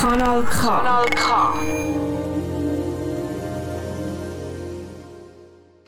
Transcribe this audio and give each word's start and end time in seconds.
Kanal 0.00 0.42
K. 0.44 0.60
Kanal 0.60 1.06
K. 1.10 1.88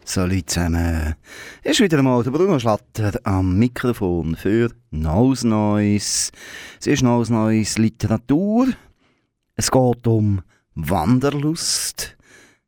So 0.04 0.24
Leute 0.26 0.46
zusammen, 0.46 1.14
ist 1.62 1.78
wieder 1.78 2.02
mal 2.02 2.24
der 2.24 2.32
Bruno 2.32 2.58
Schlatter 2.58 3.20
am 3.22 3.56
Mikrofon 3.56 4.34
für 4.34 4.72
Neues 4.90 5.44
Neues. 5.44 6.32
Es 6.80 6.88
ist 6.88 7.02
Neues 7.04 7.30
Neues 7.30 7.78
Literatur. 7.78 8.66
Es 9.54 9.70
geht 9.70 10.06
um 10.08 10.42
Wanderlust, 10.74 12.16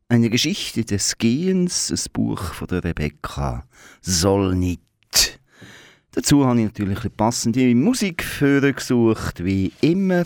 eine 0.09 0.31
Geschichte 0.31 0.85
des 0.85 1.19
Gehens, 1.19 1.91
ein 1.91 2.13
Buch 2.13 2.41
von 2.55 2.69
der 2.69 2.85
Rebecca 2.85 3.65
Solnit. 4.01 5.41
Dazu 6.15 6.45
habe 6.45 6.59
ich 6.61 6.67
natürlich 6.67 7.17
passende 7.17 7.75
Musik 7.75 8.23
für 8.23 8.61
gesucht, 8.73 9.43
wie 9.43 9.73
immer. 9.81 10.25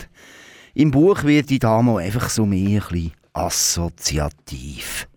Im 0.73 0.91
Buch 0.91 1.23
wird 1.23 1.49
die 1.49 1.59
Dame 1.59 1.99
einfach 1.99 2.29
so 2.29 2.45
mehr 2.45 2.83
ein 2.91 3.13
assoziativ. 3.31 5.07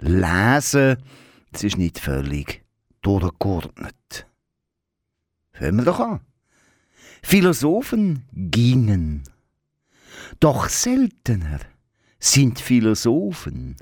Lesen, 0.00 0.96
das 1.52 1.64
ist 1.64 1.76
nicht 1.76 1.98
völlig 1.98 2.64
durchgeordnet. 3.02 4.26
Hören 5.52 5.76
wir 5.76 5.84
doch 5.84 6.00
an. 6.00 6.20
Philosophen 7.22 8.24
gingen. 8.32 9.24
Doch 10.40 10.70
seltener 10.70 11.60
sind 12.18 12.60
Philosophen, 12.60 13.76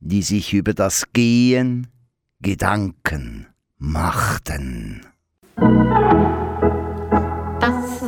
die 0.00 0.22
sich 0.22 0.52
über 0.52 0.74
das 0.74 1.12
Gehen 1.14 1.86
Gedanken 2.40 3.46
machten. 3.78 5.06
Das 7.60 8.05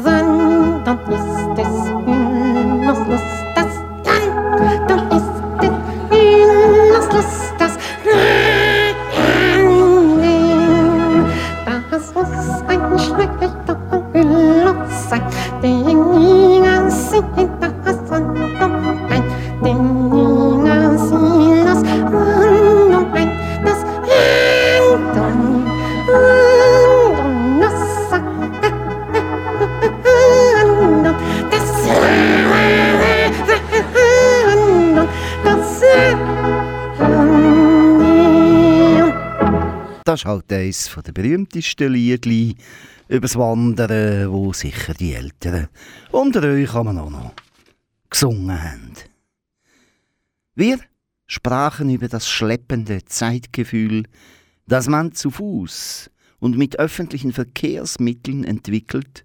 ist 40.19 40.25
halt 40.25 40.53
eines 40.53 40.91
der 41.07 41.13
berühmtesten 41.13 41.93
Liedli 41.93 42.57
übers 43.09 43.37
Wandern, 43.37 44.31
wo 44.33 44.53
sicher 44.53 44.93
die 44.95 45.15
Älteren 45.15 45.69
unter 46.11 46.43
euch 46.43 46.75
auch 46.75 46.83
noch 46.83 47.35
gesungen 48.11 48.61
haben. 48.61 48.95
Wir 50.57 50.81
sprachen 51.27 51.89
über 51.91 52.09
das 52.09 52.29
schleppende 52.29 53.05
Zeitgefühl, 53.05 54.07
das 54.67 54.89
man 54.89 55.13
zu 55.13 55.31
Fuß 55.31 56.11
und 56.41 56.59
mit 56.59 56.81
öffentlichen 56.81 57.33
Verkehrsmitteln 57.33 58.43
entwickelt, 58.43 59.23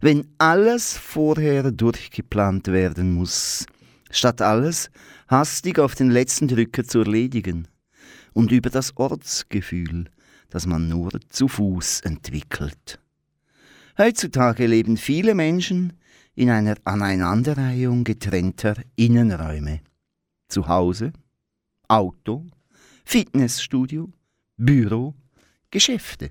wenn 0.00 0.28
alles 0.38 0.96
vorher 0.96 1.72
durchgeplant 1.72 2.68
werden 2.68 3.12
muss, 3.12 3.66
statt 4.12 4.40
alles 4.40 4.88
hastig 5.26 5.80
auf 5.80 5.96
den 5.96 6.10
letzten 6.10 6.46
Drücker 6.46 6.84
zu 6.84 7.00
erledigen, 7.00 7.66
und 8.34 8.52
über 8.52 8.70
das 8.70 8.96
Ortsgefühl, 8.96 10.04
das 10.50 10.66
man 10.66 10.88
nur 10.88 11.10
zu 11.28 11.48
Fuß 11.48 12.00
entwickelt. 12.00 12.98
Heutzutage 13.98 14.66
leben 14.66 14.96
viele 14.96 15.34
Menschen 15.34 15.94
in 16.34 16.50
einer 16.50 16.76
Aneinanderreihung 16.84 18.04
getrennter 18.04 18.76
Innenräume. 18.96 19.80
Zu 20.48 20.68
Hause, 20.68 21.12
Auto, 21.88 22.46
Fitnessstudio, 23.04 24.12
Büro, 24.56 25.14
Geschäfte. 25.70 26.30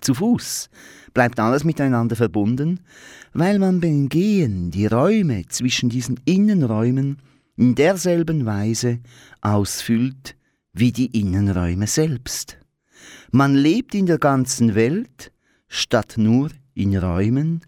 Zu 0.00 0.14
Fuß 0.14 0.70
bleibt 1.12 1.38
alles 1.38 1.64
miteinander 1.64 2.16
verbunden, 2.16 2.80
weil 3.32 3.58
man 3.58 3.80
beim 3.80 4.08
Gehen 4.08 4.70
die 4.70 4.86
Räume 4.86 5.46
zwischen 5.48 5.88
diesen 5.88 6.20
Innenräumen 6.24 7.18
in 7.56 7.74
derselben 7.74 8.46
Weise 8.46 9.00
ausfüllt 9.40 10.36
wie 10.74 10.92
die 10.92 11.18
Innenräume 11.18 11.86
selbst. 11.86 12.58
Man 13.30 13.54
lebt 13.54 13.94
in 13.94 14.06
der 14.06 14.18
ganzen 14.18 14.74
Welt, 14.74 15.32
statt 15.68 16.14
nur 16.16 16.50
in 16.74 16.96
Räumen, 16.96 17.64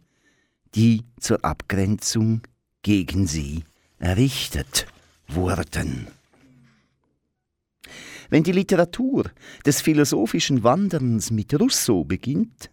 die 0.75 1.05
zur 1.19 1.45
Abgrenzung 1.45 2.43
gegen 2.83 3.27
sie 3.27 3.65
errichtet 3.99 4.87
wurden. 5.29 6.09
Wenn 8.29 8.43
die 8.43 8.53
Literatur 8.53 9.31
des 9.65 9.81
philosophischen 9.81 10.65
Wanderns 10.65 11.31
mit 11.31 11.59
Rousseau 11.59 12.05
beginnt, 12.05 12.71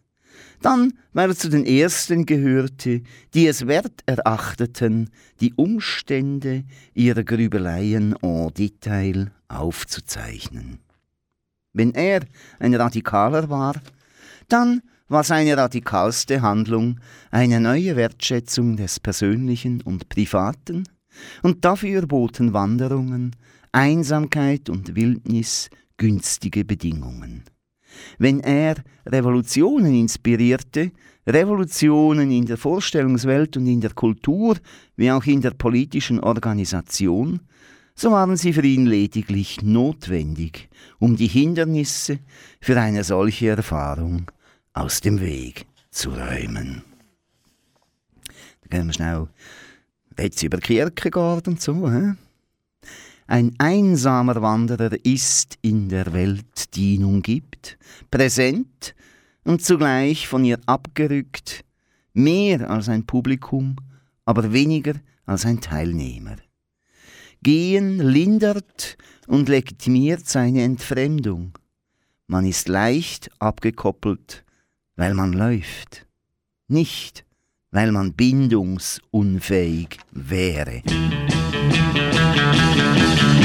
dann 0.66 0.94
weil 1.13 1.29
er 1.29 1.35
zu 1.35 1.50
den 1.50 1.66
Ersten 1.66 2.25
gehörte, 2.25 3.01
die 3.34 3.47
es 3.47 3.68
wert 3.68 4.01
erachteten, 4.06 5.09
die 5.40 5.53
Umstände 5.53 6.63
ihrer 6.94 7.24
Grübeleien 7.24 8.16
en 8.22 8.53
Detail 8.53 9.31
aufzuzeichnen. 9.47 10.79
Wenn 11.74 11.94
er 11.94 12.22
ein 12.59 12.75
Radikaler 12.75 13.50
war, 13.50 13.75
dann 14.47 14.81
war 15.07 15.24
seine 15.24 15.56
radikalste 15.57 16.41
Handlung 16.41 17.00
eine 17.30 17.59
neue 17.59 17.95
Wertschätzung 17.95 18.78
des 18.78 19.00
Persönlichen 19.00 19.81
und 19.81 20.09
Privaten, 20.09 20.84
und 21.44 21.63
dafür 21.63 22.07
boten 22.07 22.53
Wanderungen, 22.53 23.35
Einsamkeit 23.72 24.68
und 24.68 24.95
Wildnis 24.95 25.69
günstige 25.97 26.66
Bedingungen. 26.66 27.44
Wenn 28.17 28.39
er 28.39 28.75
Revolutionen 29.05 29.93
inspirierte, 29.93 30.91
Revolutionen 31.25 32.31
in 32.31 32.45
der 32.45 32.57
Vorstellungswelt 32.57 33.55
und 33.57 33.67
in 33.67 33.81
der 33.81 33.93
Kultur, 33.93 34.57
wie 34.95 35.11
auch 35.11 35.25
in 35.25 35.41
der 35.41 35.51
politischen 35.51 36.19
Organisation, 36.19 37.39
so 37.95 38.11
waren 38.11 38.35
sie 38.37 38.53
für 38.53 38.65
ihn 38.65 38.85
lediglich 38.85 39.61
notwendig, 39.61 40.69
um 40.99 41.15
die 41.15 41.27
Hindernisse 41.27 42.19
für 42.59 42.79
eine 42.79 43.03
solche 43.03 43.49
Erfahrung 43.49 44.31
aus 44.73 45.01
dem 45.01 45.21
Weg 45.21 45.67
zu 45.91 46.09
räumen. 46.09 46.83
Da 48.61 48.77
gehen 48.77 48.87
wir 48.87 48.93
schnell 48.93 49.27
jetzt 50.17 50.41
über 50.41 50.57
Kierkegaard 50.57 51.47
und 51.47 51.61
so. 51.61 51.89
He? 51.89 52.13
Ein 53.28 53.53
einsamer 53.57 54.41
Wanderer 54.41 54.97
ist 55.03 55.57
in 55.61 55.89
der 55.89 56.13
Welt, 56.13 56.75
die 56.75 56.95
ihn 56.95 57.06
umgibt, 57.06 57.78
präsent 58.11 58.95
und 59.44 59.63
zugleich 59.63 60.28
von 60.28 60.44
ihr 60.44 60.59
abgerückt, 60.66 61.63
mehr 62.13 62.69
als 62.69 62.89
ein 62.89 63.06
Publikum, 63.06 63.78
aber 64.25 64.51
weniger 64.51 64.94
als 65.25 65.45
ein 65.45 65.62
Teilnehmer. 65.62 66.35
Gehen 67.41 68.00
lindert 68.00 68.97
und 69.28 69.50
legitimiert 69.50 70.28
seine 70.28 70.63
Entfremdung. 70.63 71.57
Man 72.28 72.45
ist 72.45 72.67
leicht 72.67 73.29
abgekoppelt, 73.39 74.44
weil 74.95 75.13
man 75.13 75.33
läuft, 75.33 76.06
nicht 76.68 77.25
weil 77.71 77.92
man 77.92 78.13
bindungsunfähig 78.13 79.97
wäre. 80.12 80.83
Thank 82.55 83.33
you. 83.38 83.43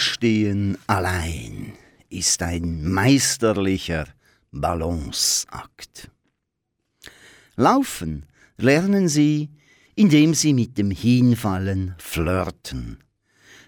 Stillstehen 0.00 0.78
allein 0.86 1.74
ist 2.08 2.42
ein 2.42 2.90
meisterlicher 2.90 4.06
Balanceakt. 4.50 6.10
Laufen 7.56 8.24
lernen 8.56 9.08
sie, 9.08 9.50
indem 9.96 10.32
sie 10.32 10.54
mit 10.54 10.78
dem 10.78 10.90
Hinfallen 10.90 11.94
flirten. 11.98 12.96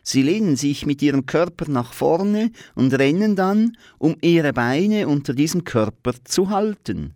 Sie 0.02 0.22
lehnen 0.22 0.56
sich 0.56 0.86
mit 0.86 1.02
ihrem 1.02 1.26
Körper 1.26 1.70
nach 1.70 1.92
vorne 1.92 2.50
und 2.74 2.94
rennen 2.94 3.36
dann, 3.36 3.76
um 3.98 4.16
ihre 4.22 4.54
Beine 4.54 5.08
unter 5.08 5.34
diesem 5.34 5.64
Körper 5.64 6.14
zu 6.24 6.48
halten. 6.48 7.12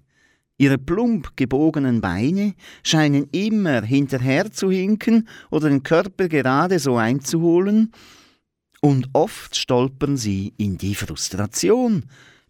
Ihre 0.59 0.77
plump 0.77 1.37
gebogenen 1.37 2.03
Beine 2.03 2.55
scheinen 2.83 3.29
immer 3.33 3.81
hinterher 3.81 4.53
zu 4.53 4.71
hinken 4.71 5.27
oder 5.51 5.71
den 5.71 5.83
Körper 5.83 6.29
gerade 6.29 6.79
so 6.79 6.97
einzuholen, 6.97 7.93
und 8.87 9.09
oft 9.15 9.57
stolpern 9.57 10.17
sie 10.17 10.55
in 10.59 10.79
die 10.79 10.95
Frustration, 10.95 12.05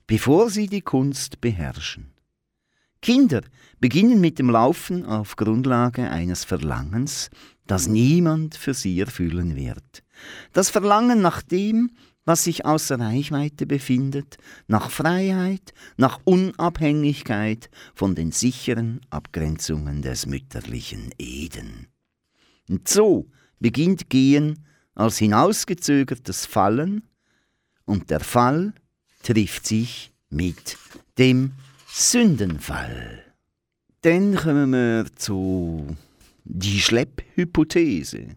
bevor 0.07 0.51
sie 0.51 0.67
die 0.67 0.83
Kunst 0.83 1.41
beherrschen. 1.41 2.13
Kinder 3.01 3.41
beginnen 3.81 4.21
mit 4.21 4.39
dem 4.39 4.51
Laufen 4.51 5.07
auf 5.07 5.37
Grundlage 5.37 6.11
eines 6.11 6.45
Verlangens, 6.45 7.31
das 7.67 7.89
niemand 7.89 8.55
für 8.55 8.75
sie 8.75 9.01
erfüllen 9.01 9.57
wird. 9.57 10.05
Das 10.53 10.69
Verlangen 10.69 11.23
nach 11.23 11.41
dem, 11.41 11.93
was 12.27 12.45
sich 12.45 12.67
außer 12.67 13.01
Reichweite 13.01 13.65
befindet, 13.65 14.37
nach 14.67 14.91
Freiheit, 14.91 15.73
nach 15.97 16.21
Unabhängigkeit 16.25 17.71
von 17.95 18.15
den 18.15 18.31
sicheren 18.31 19.01
Abgrenzungen 19.09 20.03
des 20.03 20.27
mütterlichen 20.27 21.15
Eden. 21.17 21.87
Und 22.69 22.89
so 22.89 23.31
beginnt 23.59 24.11
Gehen 24.11 24.67
als 24.97 25.19
hinausgezögertes 25.19 26.47
Fallen 26.47 27.05
und 27.85 28.11
der 28.11 28.21
Fall 28.21 28.75
trifft 29.23 29.67
sich 29.67 30.13
mit 30.31 30.77
dem 31.19 31.53
Sündenfall. 31.87 33.23
Dann 34.03 34.35
kommen 34.35 34.71
wir 34.73 35.07
zu 35.15 35.97
die 36.45 36.81
Schlepphypothese. 36.81 38.37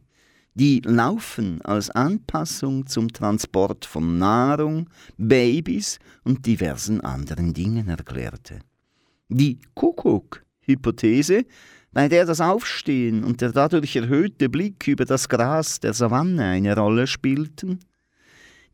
Die 0.53 0.81
Laufen 0.83 1.61
als 1.61 1.89
Anpassung 1.91 2.85
zum 2.87 3.13
Transport 3.13 3.85
von 3.85 4.17
Nahrung, 4.17 4.89
Babys 5.17 5.99
und 6.23 6.45
diversen 6.45 7.01
anderen 7.01 7.53
Dingen 7.53 7.87
erklärte. 7.87 8.59
Die 9.29 9.59
Kuckuck-Hypothese 9.75 11.45
bei 11.99 12.07
der 12.07 12.25
das 12.25 12.39
Aufstehen 12.39 13.25
und 13.25 13.41
der 13.41 13.51
dadurch 13.51 13.97
erhöhte 13.97 14.47
Blick 14.47 14.87
über 14.87 15.03
das 15.03 15.27
Gras 15.27 15.81
der 15.81 15.93
Savanne 15.93 16.45
eine 16.45 16.73
Rolle 16.73 17.07
spielten, 17.07 17.79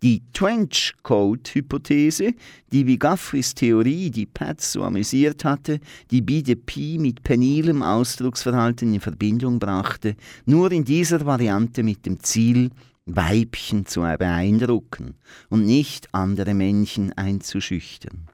die 0.04 0.22
Trenchcoat-Hypothese, 0.31 2.36
die 2.72 2.86
wie 2.86 3.00
Guthries 3.00 3.55
Theorie, 3.55 4.12
die 4.12 4.27
Pat 4.27 4.62
so 4.62 4.84
amüsiert 4.84 5.44
hatte, 5.44 5.79
die 6.12 6.22
BDP 6.22 7.00
mit 7.00 7.24
penilem 7.24 7.82
Ausdrucksverhalten 7.82 8.94
in 8.94 9.01
Verbindung 9.01 9.58
brachte, 9.58 10.15
nur 10.46 10.72
in 10.72 10.86
dieser 10.86 11.25
Variante 11.25 11.82
mit 11.82 12.05
dem 12.05 12.20
Ziel, 12.20 12.70
Weibchen 13.08 13.88
zu 13.88 14.01
beeindrucken 14.01 15.15
und 15.50 15.65
nicht 15.65 16.13
andere 16.13 16.53
Männchen 16.53 17.12
einzuschüchtern. 17.13 18.27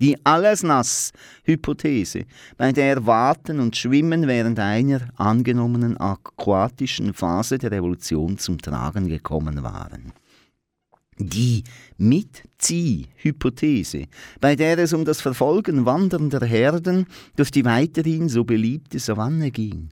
Die 0.00 0.16
Alles-Nass-Hypothese, 0.24 2.24
bei 2.56 2.70
der 2.70 3.04
Warten 3.04 3.58
und 3.58 3.76
Schwimmen 3.76 4.28
während 4.28 4.60
einer 4.60 5.08
angenommenen 5.16 5.96
aquatischen 5.96 7.14
Phase 7.14 7.58
der 7.58 7.72
Evolution 7.72 8.38
zum 8.38 8.58
Tragen 8.58 9.08
gekommen 9.08 9.64
waren. 9.64 10.12
Die 11.18 11.64
Mitzieh-Hypothese, 11.96 14.04
bei 14.40 14.54
der 14.54 14.78
es 14.78 14.92
um 14.92 15.04
das 15.04 15.20
Verfolgen 15.20 15.84
wandernder 15.84 16.46
Herden 16.46 17.06
durch 17.34 17.50
die 17.50 17.64
weiterhin 17.64 18.28
so 18.28 18.44
beliebte 18.44 19.00
Savanne 19.00 19.50
ging 19.50 19.88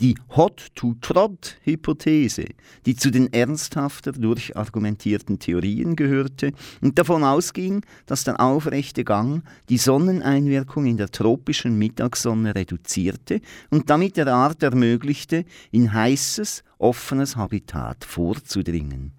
die 0.00 0.14
Hot-to-Trot-Hypothese, 0.34 2.46
die 2.86 2.96
zu 2.96 3.10
den 3.10 3.30
ernsthafter 3.32 4.12
durchargumentierten 4.12 5.38
Theorien 5.38 5.96
gehörte 5.96 6.52
und 6.80 6.98
davon 6.98 7.24
ausging, 7.24 7.84
dass 8.06 8.24
der 8.24 8.40
aufrechte 8.40 9.04
Gang 9.04 9.44
die 9.68 9.76
Sonneneinwirkung 9.78 10.86
in 10.86 10.96
der 10.96 11.10
tropischen 11.10 11.78
Mittagssonne 11.78 12.54
reduzierte 12.54 13.42
und 13.70 13.90
damit 13.90 14.16
der 14.16 14.28
Art 14.28 14.62
ermöglichte, 14.62 15.44
in 15.70 15.92
heißes, 15.92 16.64
offenes 16.78 17.36
Habitat 17.36 18.04
vorzudringen. 18.04 19.12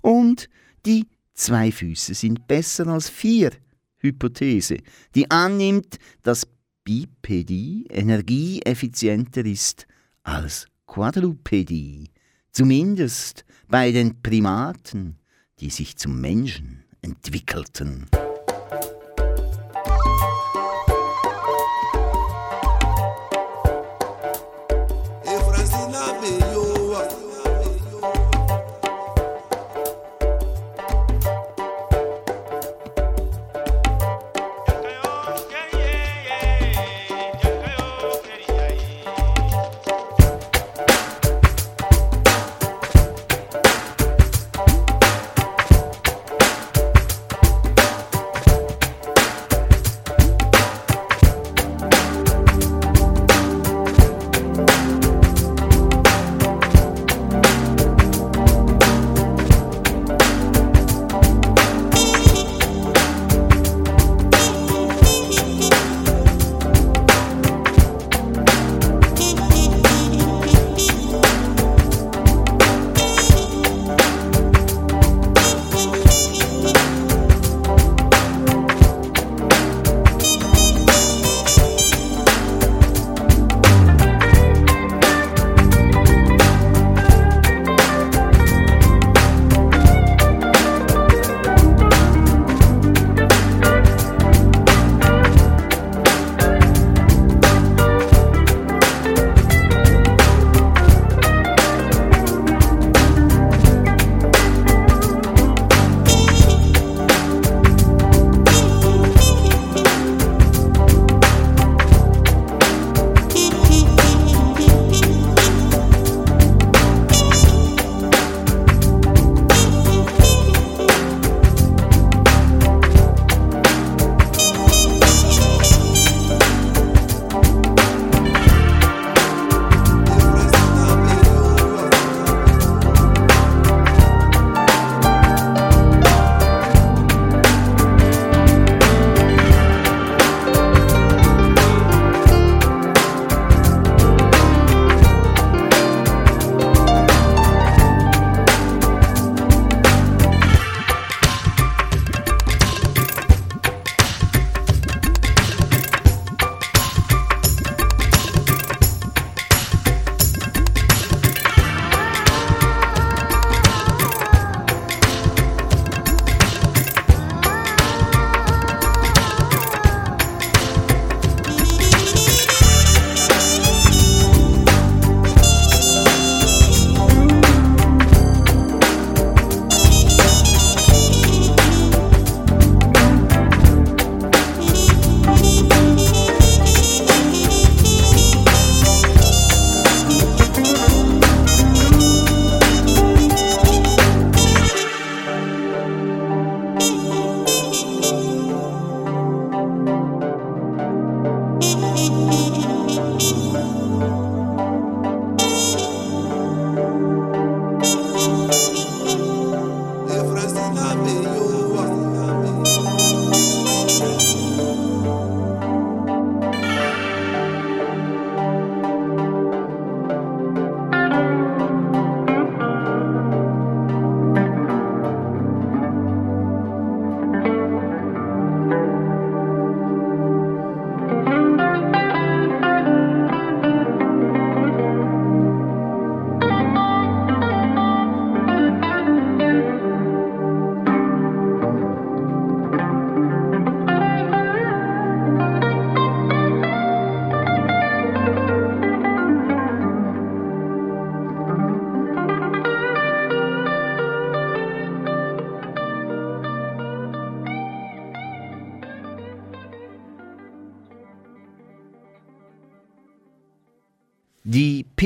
Und 0.00 0.48
die 0.86 1.06
Zwei 1.40 1.72
Füße 1.72 2.12
sind 2.12 2.46
besser 2.46 2.86
als 2.88 3.08
vier 3.08 3.52
Hypothese, 3.96 4.76
die 5.14 5.30
annimmt, 5.30 5.98
dass 6.22 6.46
Bipedie 6.90 7.86
energieeffizienter 7.88 9.44
ist 9.44 9.86
als 10.24 10.66
Quadrupedie, 10.88 12.10
zumindest 12.50 13.44
bei 13.68 13.92
den 13.92 14.20
Primaten, 14.20 15.20
die 15.60 15.70
sich 15.70 15.96
zum 15.96 16.20
Menschen 16.20 16.82
entwickelten. 17.00 18.08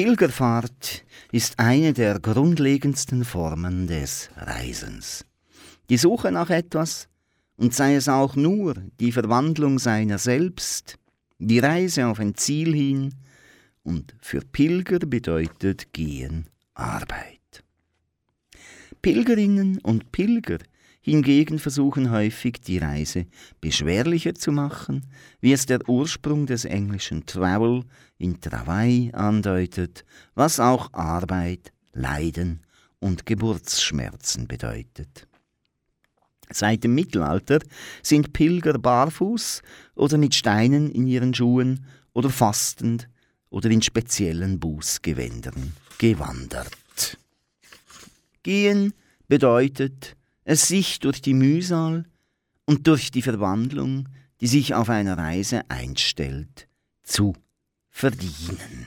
Pilgerfahrt 0.05 1.03
ist 1.33 1.59
eine 1.59 1.95
der 1.95 2.21
grundlegendsten 2.21 3.25
Formen 3.25 3.87
des 3.87 4.29
Reisens. 4.37 5.25
Die 5.89 5.97
Suche 5.97 6.31
nach 6.31 6.51
etwas, 6.51 7.09
und 7.57 7.73
sei 7.73 7.95
es 7.95 8.07
auch 8.07 8.37
nur 8.37 8.75
die 9.01 9.13
Verwandlung 9.13 9.79
seiner 9.79 10.19
selbst, 10.19 10.99
die 11.39 11.59
Reise 11.59 12.07
auf 12.07 12.21
ein 12.21 12.35
Ziel 12.35 12.75
hin, 12.75 13.15
und 13.83 14.15
für 14.21 14.43
Pilger 14.43 14.99
bedeutet 14.99 15.95
Gehen 15.95 16.51
Arbeit. 16.75 17.65
Pilgerinnen 19.01 19.79
und 19.79 20.13
Pilger 20.13 20.59
hingegen 21.05 21.59
versuchen 21.59 22.11
häufig 22.11 22.63
die 22.63 22.79
Reise 22.79 23.27
beschwerlicher 23.61 24.35
zu 24.35 24.53
machen, 24.53 25.05
wie 25.41 25.53
es 25.53 25.67
der 25.67 25.87
Ursprung 25.87 26.47
des 26.47 26.65
englischen 26.65 27.27
Travel 27.27 27.85
in 28.17 28.41
Travail 28.41 29.11
andeutet, 29.15 30.07
was 30.35 30.61
auch 30.61 30.95
Arbeit, 30.95 31.73
Leiden 31.93 32.63
und 33.01 33.27
Geburtsschmerzen 33.27 34.49
bedeutet. 34.49 35.29
Seit 36.51 36.85
dem 36.85 36.95
Mittelalter 36.95 37.59
sind 38.03 38.33
Pilger 38.33 38.79
barfuß 38.79 39.61
oder 39.97 40.17
mit 40.17 40.35
Steinen 40.35 40.91
in 40.91 41.07
ihren 41.07 41.35
Schuhen 41.35 41.85
oder 42.15 42.31
fastend 42.31 43.11
oder 43.51 43.71
in 43.71 43.83
speziellen 43.83 44.59
Bußgewändern 44.59 45.75
gewandert. 45.99 47.19
Gehen 48.43 48.95
bedeutet, 49.29 50.17
es 50.45 50.69
sich 50.69 51.01
durch 51.01 51.21
die 51.21 51.35
Mühsal 51.35 52.05
und 52.67 52.87
durch 52.87 53.11
die 53.11 53.23
Verwandlung, 53.23 54.09
die 54.41 54.47
sich 54.47 54.75
auf 54.75 54.91
einer 54.91 55.17
Reise 55.17 55.63
einstellt, 55.69 56.69
zu 57.03 57.35
verdienen. 57.89 58.87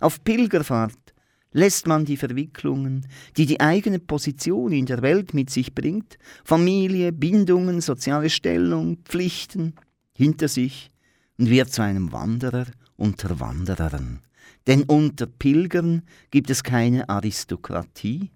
Auf 0.00 0.22
Pilgerfahrt 0.22 1.14
lässt 1.52 1.86
man 1.86 2.04
die 2.04 2.16
Verwicklungen, 2.16 3.06
die 3.36 3.46
die 3.46 3.60
eigene 3.60 3.98
Position 3.98 4.72
in 4.72 4.86
der 4.86 5.02
Welt 5.02 5.34
mit 5.34 5.50
sich 5.50 5.74
bringt, 5.74 6.18
Familie, 6.44 7.12
Bindungen, 7.12 7.80
soziale 7.80 8.30
Stellung, 8.30 8.98
Pflichten, 9.04 9.74
hinter 10.12 10.48
sich 10.48 10.90
und 11.38 11.50
wird 11.50 11.72
zu 11.72 11.82
einem 11.82 12.12
Wanderer 12.12 12.66
unter 12.96 13.40
Wanderern. 13.40 14.20
Denn 14.66 14.82
unter 14.82 15.26
Pilgern 15.26 16.02
gibt 16.30 16.50
es 16.50 16.62
keine 16.62 17.08
Aristokratie, 17.08 18.30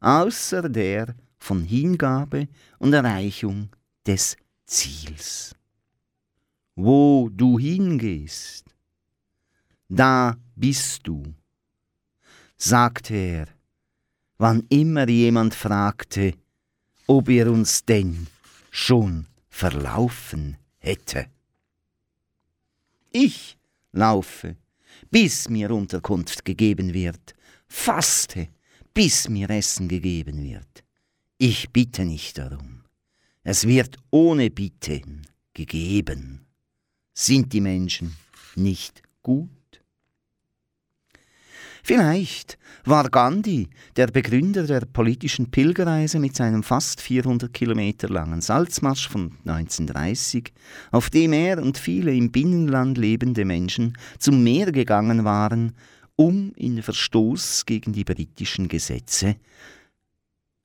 außer 0.00 0.68
der 0.68 1.14
von 1.38 1.62
Hingabe 1.62 2.48
und 2.78 2.92
Erreichung 2.92 3.70
des 4.06 4.36
Ziels. 4.66 5.54
Wo 6.74 7.28
du 7.32 7.58
hingehst, 7.58 8.64
da 9.88 10.36
bist 10.54 11.06
du, 11.06 11.34
sagte 12.56 13.14
er, 13.14 13.48
wann 14.36 14.64
immer 14.68 15.08
jemand 15.08 15.54
fragte, 15.54 16.34
ob 17.06 17.28
er 17.28 17.50
uns 17.50 17.84
denn 17.84 18.26
schon 18.70 19.26
verlaufen 19.48 20.56
hätte. 20.78 21.26
Ich 23.10 23.58
laufe, 23.92 24.56
bis 25.10 25.48
mir 25.48 25.70
Unterkunft 25.70 26.44
gegeben 26.44 26.92
wird, 26.92 27.34
faste, 27.66 28.48
bis 28.94 29.28
mir 29.28 29.50
Essen 29.50 29.88
gegeben 29.88 30.42
wird. 30.42 30.84
Ich 31.38 31.70
bitte 31.70 32.04
nicht 32.04 32.38
darum. 32.38 32.82
Es 33.42 33.66
wird 33.66 33.96
ohne 34.10 34.50
Bitten 34.50 35.22
gegeben. 35.54 36.46
Sind 37.14 37.52
die 37.52 37.60
Menschen 37.60 38.16
nicht 38.56 39.02
gut? 39.22 39.48
Vielleicht 41.88 42.58
war 42.84 43.08
Gandhi 43.08 43.68
der 43.96 44.08
Begründer 44.08 44.64
der 44.66 44.80
politischen 44.80 45.50
Pilgerreise 45.50 46.18
mit 46.18 46.36
seinem 46.36 46.62
fast 46.62 47.00
400 47.00 47.50
Kilometer 47.50 48.10
langen 48.10 48.42
Salzmarsch 48.42 49.08
von 49.08 49.32
1930, 49.46 50.52
auf 50.90 51.08
dem 51.08 51.32
er 51.32 51.62
und 51.62 51.78
viele 51.78 52.14
im 52.14 52.30
Binnenland 52.30 52.98
lebende 52.98 53.46
Menschen 53.46 53.96
zum 54.18 54.44
Meer 54.44 54.70
gegangen 54.70 55.24
waren, 55.24 55.72
um 56.18 56.52
in 56.56 56.82
Verstoß 56.82 57.64
gegen 57.64 57.92
die 57.92 58.02
britischen 58.02 58.66
Gesetze 58.66 59.36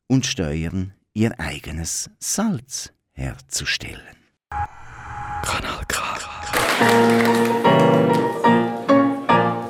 und 0.07 0.25
Steuern 0.25 0.93
ihr 1.13 1.39
eigenes 1.39 2.09
Salz 2.19 2.91
herzustellen. 3.11 4.17
Kanal 5.43 5.85
K. 5.87 6.03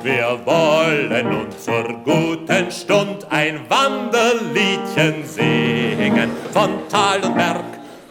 Wir 0.02 0.40
wollen 0.46 1.26
uns 1.34 1.64
zur 1.64 2.02
guten 2.02 2.70
Stund 2.70 3.30
ein 3.30 3.60
Wanderliedchen 3.68 5.26
singen 5.26 6.30
von 6.52 6.88
Tal 6.88 7.22
und 7.24 7.34
Berg 7.34 7.64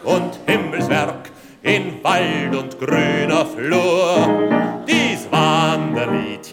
und 0.04 0.38
Himmelswerk 0.46 1.30
in 1.62 2.02
Wald 2.04 2.54
und 2.54 2.78
grüner 2.78 3.46
Flur. 3.46 4.84
Dies 4.86 5.30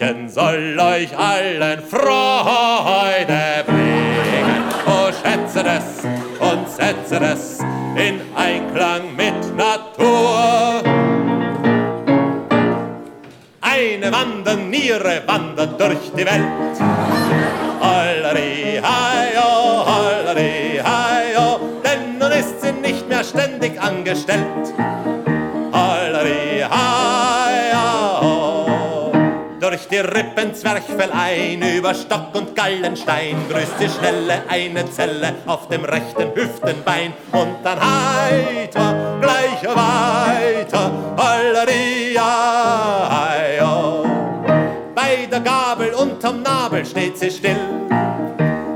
Wanderliedchen 0.02 0.28
soll 0.28 0.78
euch 0.78 1.16
allen 1.16 1.80
Freude 1.80 3.64
bringen. 3.66 4.64
Oh, 4.86 5.10
schätze 5.12 5.64
es 5.64 6.04
und 6.40 6.68
setze 6.68 7.24
es 7.24 7.60
in 7.96 8.20
Einklang 8.36 9.14
mit 9.16 9.56
Natur. 9.56 10.82
Eine 13.60 14.12
Wanderniere 14.12 15.22
wandert 15.26 15.80
durch 15.80 16.10
die 16.16 16.26
Welt. 16.26 16.80
Holleri, 17.80 18.80
heio, 18.82 19.86
holleri, 19.86 20.80
heio, 20.82 21.60
denn 21.84 22.18
nun 22.18 22.32
ist 22.32 22.60
sie 22.60 22.72
nicht 22.72 23.08
mehr 23.08 23.24
ständig 23.24 23.80
angestellt. 23.80 24.74
Holleri, 25.72 26.60
heio, 26.60 27.21
durch 29.92 30.02
die 30.02 30.18
Rippen 30.18 30.54
Zwerchfell 30.54 31.10
ein, 31.12 31.62
über 31.76 31.94
Stock 31.94 32.34
und 32.34 32.56
Gallenstein, 32.56 33.36
grüßt 33.48 33.74
die 33.80 33.88
Schnelle 33.88 34.42
eine 34.48 34.90
Zelle 34.90 35.34
auf 35.46 35.68
dem 35.68 35.84
rechten 35.84 36.34
Hüftenbein 36.34 37.12
und 37.32 37.56
dann 37.62 37.78
heiter, 37.78 39.18
gleich 39.20 39.62
weiter, 39.64 40.92
heio. 43.10 44.04
Bei 44.94 45.26
der 45.30 45.40
Gabel 45.40 45.92
unterm 45.94 46.42
Nabel 46.42 46.84
steht 46.86 47.18
sie 47.18 47.30
still. 47.30 47.56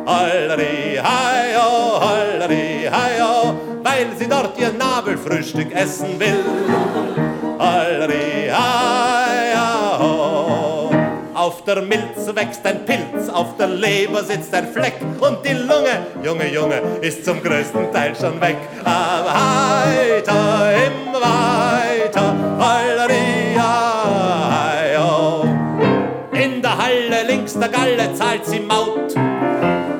Holleri, 0.06 1.00
heio, 1.02 2.00
holleri, 2.00 2.88
heio, 2.90 3.56
weil 3.82 4.06
sie 4.18 4.28
dort 4.28 4.58
ihr 4.58 4.72
Nabelfrühstück 4.72 5.72
essen 5.72 6.20
will. 6.20 6.44
Auf 7.58 9.05
der 11.66 11.82
Milz 11.82 12.32
wächst 12.32 12.64
ein 12.64 12.84
Pilz, 12.84 13.28
auf 13.28 13.56
der 13.56 13.66
Leber 13.66 14.22
sitzt 14.22 14.54
ein 14.54 14.68
Fleck 14.68 14.94
und 15.18 15.44
die 15.44 15.52
Lunge, 15.52 16.06
Junge, 16.22 16.48
Junge, 16.48 16.80
ist 17.00 17.24
zum 17.24 17.42
größten 17.42 17.92
Teil 17.92 18.14
schon 18.14 18.40
weg. 18.40 18.56
Aber 18.84 19.32
heiter, 19.34 20.70
immer 20.86 21.20
weiter, 21.20 22.34
holleri, 22.60 23.58
heio. 23.58 25.44
In 26.32 26.62
der 26.62 26.78
Halle 26.78 27.26
links 27.26 27.58
der 27.58 27.68
Galle 27.68 28.14
zahlt 28.14 28.46
sie 28.46 28.60
Maut. 28.60 29.14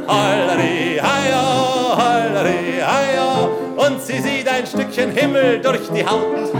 Holleri, 0.07 1.01
heio, 1.03 1.97
Holleri, 1.97 2.81
heio, 2.81 3.51
und 3.77 4.01
sie 4.03 4.21
sieht 4.21 4.49
ein 4.49 4.67
Stückchen 4.67 5.11
Himmel 5.11 5.61
durch 5.61 5.91
die 5.93 6.07
Haut. 6.07 6.53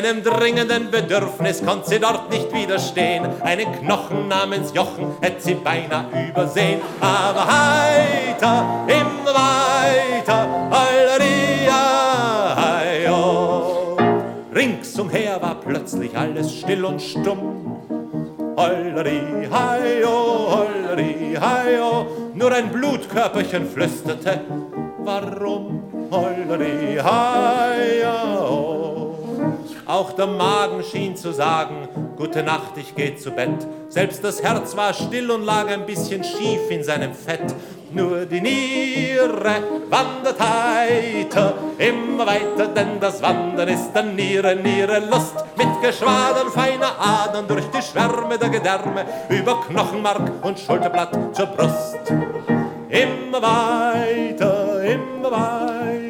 Einem 0.00 0.22
dringenden 0.22 0.90
Bedürfnis 0.90 1.62
konnte 1.64 1.88
sie 1.90 2.00
dort 2.00 2.30
nicht 2.30 2.52
widerstehen. 2.52 3.26
Einen 3.42 3.72
Knochen 3.80 4.28
namens 4.28 4.72
Jochen 4.74 5.12
hätte 5.20 5.40
sie 5.42 5.54
beinahe 5.54 6.30
übersehen. 6.30 6.80
Aber 7.00 7.46
heiter, 7.46 8.86
immer 8.88 9.34
weiter, 9.34 10.46
Halleria, 10.70 12.56
heio. 12.56 13.96
Ringsumher 14.54 15.40
war 15.40 15.56
plötzlich 15.56 16.16
alles 16.16 16.58
still 16.58 16.84
und 16.84 17.00
stumm. 17.02 17.76
Holleri, 18.56 19.48
heio, 19.50 20.56
holleri, 20.56 21.36
heio. 21.40 22.06
Nur 22.34 22.52
ein 22.52 22.70
Blutkörperchen 22.70 23.68
flüsterte, 23.68 24.40
warum? 24.98 25.82
Holleri, 26.10 26.96
heio. 26.96 28.99
Auch 29.86 30.12
der 30.12 30.26
Magen 30.26 30.82
schien 30.82 31.16
zu 31.16 31.32
sagen, 31.32 31.88
gute 32.16 32.42
Nacht, 32.42 32.76
ich 32.76 32.94
geh 32.94 33.16
zu 33.16 33.30
Bett. 33.30 33.66
Selbst 33.88 34.22
das 34.22 34.42
Herz 34.42 34.76
war 34.76 34.92
still 34.94 35.30
und 35.30 35.44
lag 35.44 35.68
ein 35.68 35.86
bisschen 35.86 36.22
schief 36.22 36.70
in 36.70 36.84
seinem 36.84 37.14
Fett. 37.14 37.54
Nur 37.92 38.24
die 38.24 38.40
Niere 38.40 39.62
wandert 39.88 40.38
heiter, 40.38 41.54
immer 41.76 42.24
weiter, 42.24 42.68
denn 42.68 43.00
das 43.00 43.20
Wandern 43.20 43.68
ist 43.68 43.92
der 43.92 44.04
Niere, 44.04 44.54
Niere 44.54 45.00
Lust. 45.00 45.34
Mit 45.56 45.82
Geschwadern 45.82 46.50
feiner 46.52 46.92
Adern 47.00 47.48
durch 47.48 47.64
die 47.70 47.82
Schwärme 47.82 48.38
der 48.38 48.48
Gedärme, 48.48 49.04
über 49.28 49.60
Knochenmark 49.62 50.30
und 50.42 50.60
Schulterblatt 50.60 51.34
zur 51.34 51.46
Brust. 51.46 51.98
Immer 52.88 53.42
weiter, 53.42 54.82
immer 54.84 55.30
weiter, 55.32 56.09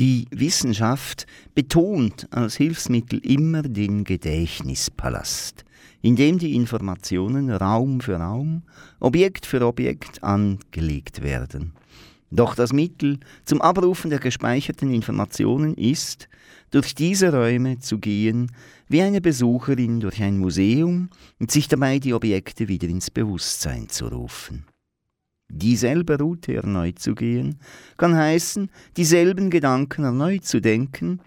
Die 0.00 0.24
Wissenschaft 0.30 1.26
betont 1.54 2.26
als 2.30 2.56
Hilfsmittel 2.56 3.18
immer 3.18 3.60
den 3.60 4.04
Gedächtnispalast, 4.04 5.66
in 6.00 6.16
dem 6.16 6.38
die 6.38 6.54
Informationen 6.54 7.50
Raum 7.50 8.00
für 8.00 8.16
Raum, 8.16 8.62
Objekt 8.98 9.44
für 9.44 9.60
Objekt 9.60 10.24
angelegt 10.24 11.22
werden. 11.22 11.74
Doch 12.30 12.54
das 12.54 12.72
Mittel 12.72 13.18
zum 13.44 13.60
Abrufen 13.60 14.08
der 14.08 14.20
gespeicherten 14.20 14.90
Informationen 14.90 15.74
ist, 15.74 16.30
durch 16.70 16.94
diese 16.94 17.30
Räume 17.30 17.78
zu 17.80 17.98
gehen, 17.98 18.52
wie 18.88 19.02
eine 19.02 19.20
Besucherin 19.20 20.00
durch 20.00 20.22
ein 20.22 20.38
Museum 20.38 21.10
und 21.38 21.50
sich 21.50 21.68
dabei 21.68 21.98
die 21.98 22.14
Objekte 22.14 22.68
wieder 22.68 22.88
ins 22.88 23.10
Bewusstsein 23.10 23.90
zu 23.90 24.06
rufen. 24.08 24.64
Dieselbe 25.50 26.18
Route 26.18 26.54
erneut 26.54 26.98
zu 26.98 27.14
gehen, 27.14 27.58
kann 27.96 28.16
heißen, 28.16 28.70
dieselben 28.96 29.50
Gedanken 29.50 30.04
erneut 30.04 30.44
zu 30.44 30.60
denken, 30.60 31.20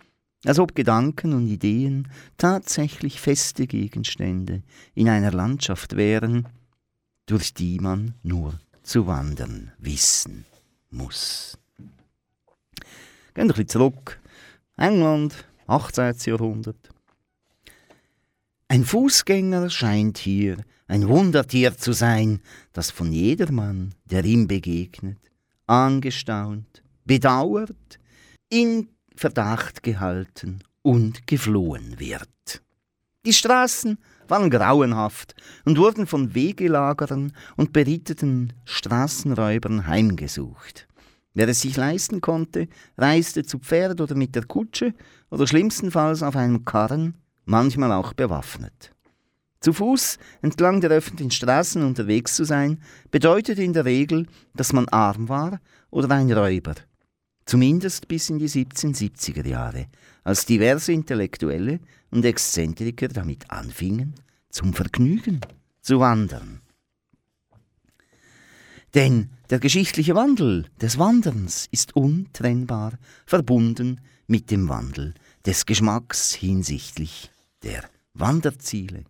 als 0.46 0.60
ob 0.60 0.76
Gedanken 0.76 1.34
und 1.34 1.48
Ideen 1.48 2.08
tatsächlich 2.38 3.22
feste 3.22 3.68
Gegenstände 3.68 4.64
in 4.94 5.10
einer 5.10 5.32
Landschaft 5.32 5.96
wären, 5.96 6.48
durch 7.26 7.54
die 7.54 7.80
man 7.80 8.16
nur 8.24 8.60
zu 8.82 9.08
wandern 9.08 9.72
wissen 9.78 10.46
muss. 10.90 11.58
Gehen 11.78 11.88
wir 13.36 13.44
ein 13.44 13.48
bisschen 13.48 13.68
zurück. 13.68 14.20
England, 14.78 15.46
18. 15.68 16.16
Jahrhundert. 16.26 16.90
Ein 18.68 18.86
Fußgänger 18.86 19.70
scheint 19.70 20.18
hier 20.18 20.58
ein 20.88 21.08
Wundertier 21.08 21.78
zu 21.78 21.93
sein, 21.93 22.41
das 22.74 22.91
von 22.91 23.12
jedermann, 23.12 23.96
der 24.06 24.26
ihm 24.26 24.48
begegnet, 24.48 25.19
angestaunt, 25.67 26.84
bedauert, 27.06 28.00
in 28.50 28.89
Verdacht 29.15 29.84
gehalten 29.84 30.60
und 30.82 31.28
geflohen 31.28 32.00
wird. 32.00 32.62
Die 33.26 33.34
Straßen 33.34 33.98
waren 34.28 34.50
grauenhaft 34.50 35.36
und 35.65 35.78
wurden 35.78 36.08
von 36.08 36.34
Wegelagerern 36.34 37.34
und 37.56 37.74
beritteten 37.74 38.54
Straßenräubern 38.65 39.88
heimgesucht. 39.88 40.88
Wer 41.34 41.48
es 41.48 41.62
sich 41.62 41.78
leisten 41.78 42.22
konnte, 42.22 42.67
reiste 42.98 43.43
zu 43.43 43.60
Pferd 43.60 44.02
oder 44.02 44.15
mit 44.15 44.36
der 44.36 44.46
Kutsche 44.46 44.93
oder 45.32 45.48
schlimmstenfalls 45.48 46.22
auf 46.22 46.36
einem 46.36 46.63
Karren, 46.63 47.15
manchmal 47.46 47.91
auch 47.91 48.13
bewaffnet. 48.13 48.93
Zu 49.63 49.71
Fuß 49.71 50.17
entlang 50.41 50.82
der 50.82 50.89
öffentlichen 50.89 51.32
Straßen 51.32 51.84
unterwegs 51.84 52.36
zu 52.36 52.43
sein, 52.43 52.82
bedeutete 53.12 53.63
in 53.63 53.71
der 53.71 53.86
Regel, 53.86 54.28
dass 54.54 54.73
man 54.73 54.89
arm 54.89 55.30
war 55.30 55.62
oder 55.89 56.12
ein 56.12 56.30
Räuber. 56.30 56.76
Zumindest 57.45 58.10
bis 58.10 58.30
in 58.30 58.39
die 58.39 58.49
1770er 58.49 59.47
Jahre, 59.47 59.86
als 60.26 60.45
diverse 60.45 60.91
Intellektuelle 60.91 61.80
und 62.12 62.26
Exzentriker 62.26 63.08
damit 63.08 63.49
anfingen, 63.52 64.15
zum 64.49 64.73
Vergnügen 64.73 65.39
zu 65.80 66.02
wandern. 66.02 66.60
Denn 68.93 69.30
der 69.49 69.60
geschichtliche 69.60 70.13
Wandel 70.13 70.65
des 70.82 70.99
Wanderns 70.99 71.69
ist 71.71 71.95
untrennbar 71.95 72.99
verbunden 73.26 74.02
mit 74.28 74.52
dem 74.52 74.67
Wandel 74.67 75.13
des 75.45 75.65
Geschmacks 75.65 76.34
hinsichtlich 76.34 77.32
der 77.63 77.86
Wanderziele. 78.13 79.06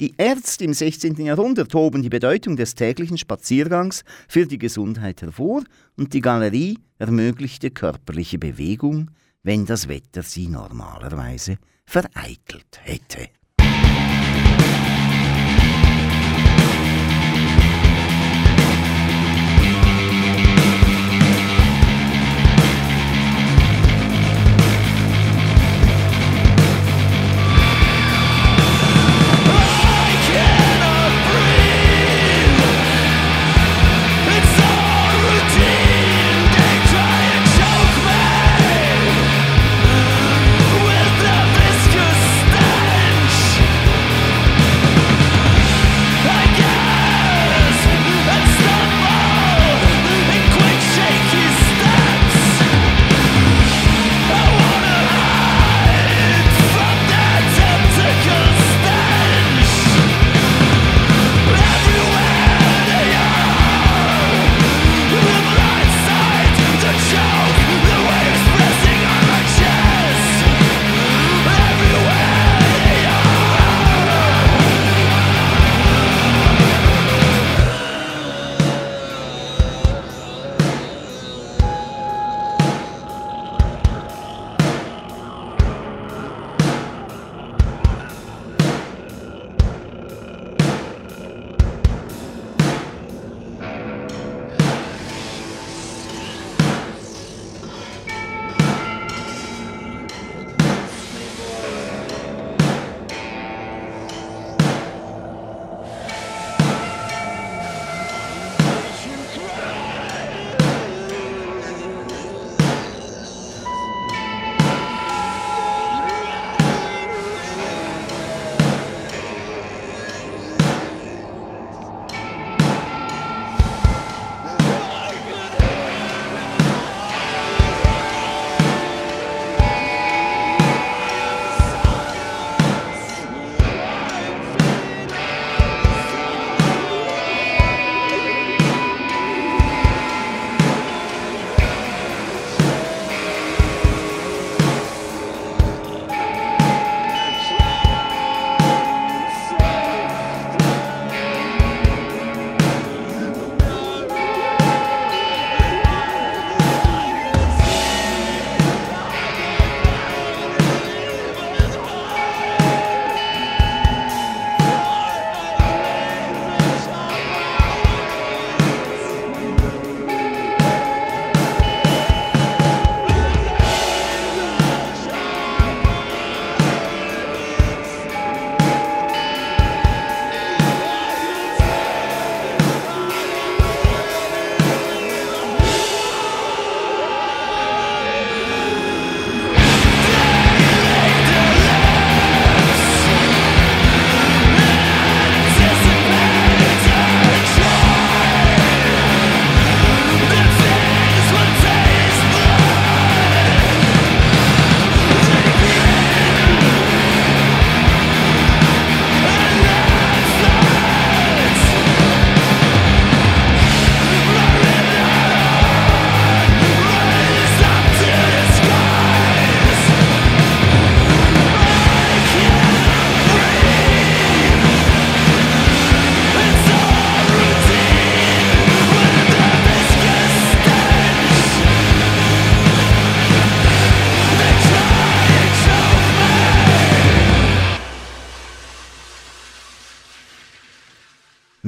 Die 0.00 0.14
Ärzte 0.16 0.64
im 0.64 0.74
16. 0.74 1.16
Jahrhundert 1.16 1.74
hoben 1.74 2.02
die 2.02 2.08
Bedeutung 2.08 2.56
des 2.56 2.76
täglichen 2.76 3.18
Spaziergangs 3.18 4.04
für 4.28 4.46
die 4.46 4.58
Gesundheit 4.58 5.22
hervor 5.22 5.64
und 5.96 6.14
die 6.14 6.20
Galerie 6.20 6.78
ermöglichte 6.98 7.72
körperliche 7.72 8.38
Bewegung, 8.38 9.10
wenn 9.42 9.66
das 9.66 9.88
Wetter 9.88 10.22
sie 10.22 10.46
normalerweise 10.46 11.58
vereitelt 11.84 12.78
hätte. 12.80 13.28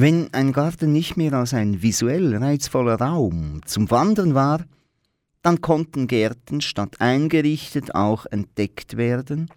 Wenn 0.02 0.32
ein 0.32 0.54
Garten 0.54 0.92
nicht 0.92 1.18
mehr 1.18 1.34
als 1.34 1.52
ein 1.52 1.82
visuell 1.82 2.34
reizvoller 2.34 2.94
Raum 2.94 3.60
zum 3.66 3.90
Wandern 3.90 4.34
war, 4.34 4.64
dann 5.42 5.60
konnten 5.60 6.06
Gärten 6.06 6.62
statt 6.62 7.02
eingerichtet 7.02 7.94
auch 7.94 8.24
entdeckt 8.24 8.96
werden 8.96 9.50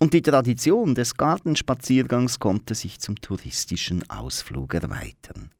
und 0.00 0.12
die 0.12 0.22
Tradition 0.22 0.96
des 0.96 1.16
Gartenspaziergangs 1.16 2.40
konnte 2.40 2.74
sich 2.74 2.98
zum 2.98 3.14
touristischen 3.20 4.10
Ausflug 4.10 4.74
erweitern. 4.74 5.52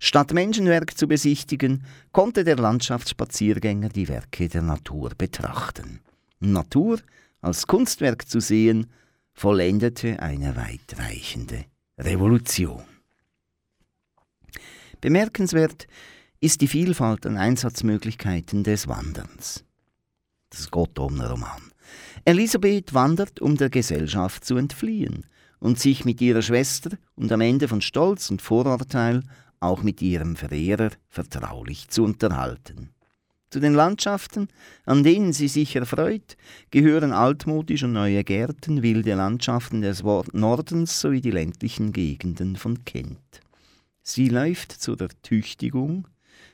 Statt 0.00 0.32
Menschenwerk 0.32 0.98
zu 0.98 1.06
besichtigen, 1.06 1.84
konnte 2.10 2.42
der 2.42 2.56
Landschaftsspaziergänger 2.56 3.90
die 3.90 4.08
Werke 4.08 4.48
der 4.48 4.62
Natur 4.62 5.12
betrachten. 5.16 6.00
Natur 6.40 6.98
als 7.40 7.68
Kunstwerk 7.68 8.28
zu 8.28 8.40
sehen, 8.40 8.88
vollendete 9.34 10.18
eine 10.18 10.56
weitreichende 10.56 11.66
Revolution. 11.96 12.91
Bemerkenswert 15.02 15.88
ist 16.38 16.60
die 16.60 16.68
Vielfalt 16.68 17.26
an 17.26 17.36
Einsatzmöglichkeiten 17.36 18.62
des 18.62 18.86
Wanderns. 18.86 19.64
Das 20.48 20.70
Gottomner-Roman. 20.70 21.72
Elisabeth 22.24 22.94
wandert, 22.94 23.40
um 23.40 23.56
der 23.56 23.68
Gesellschaft 23.68 24.44
zu 24.44 24.56
entfliehen 24.56 25.26
und 25.58 25.80
sich 25.80 26.04
mit 26.04 26.20
ihrer 26.20 26.40
Schwester 26.40 26.90
und 27.16 27.32
am 27.32 27.40
Ende 27.40 27.66
von 27.66 27.80
Stolz 27.80 28.30
und 28.30 28.42
Vorurteil 28.42 29.24
auch 29.58 29.82
mit 29.82 30.00
ihrem 30.02 30.36
Verehrer 30.36 30.90
vertraulich 31.08 31.88
zu 31.88 32.04
unterhalten. 32.04 32.90
Zu 33.50 33.58
den 33.58 33.74
Landschaften, 33.74 34.46
an 34.86 35.02
denen 35.02 35.32
sie 35.32 35.48
sich 35.48 35.74
erfreut, 35.74 36.36
gehören 36.70 37.10
altmodische 37.10 37.88
neue 37.88 38.22
Gärten, 38.22 38.84
wilde 38.84 39.14
Landschaften 39.14 39.82
des 39.82 40.04
Nordens 40.04 41.00
sowie 41.00 41.20
die 41.20 41.32
ländlichen 41.32 41.92
Gegenden 41.92 42.54
von 42.54 42.84
Kent. 42.84 43.18
Sie 44.02 44.28
läuft 44.28 44.72
zur 44.72 45.00
Ertüchtigung, 45.00 46.08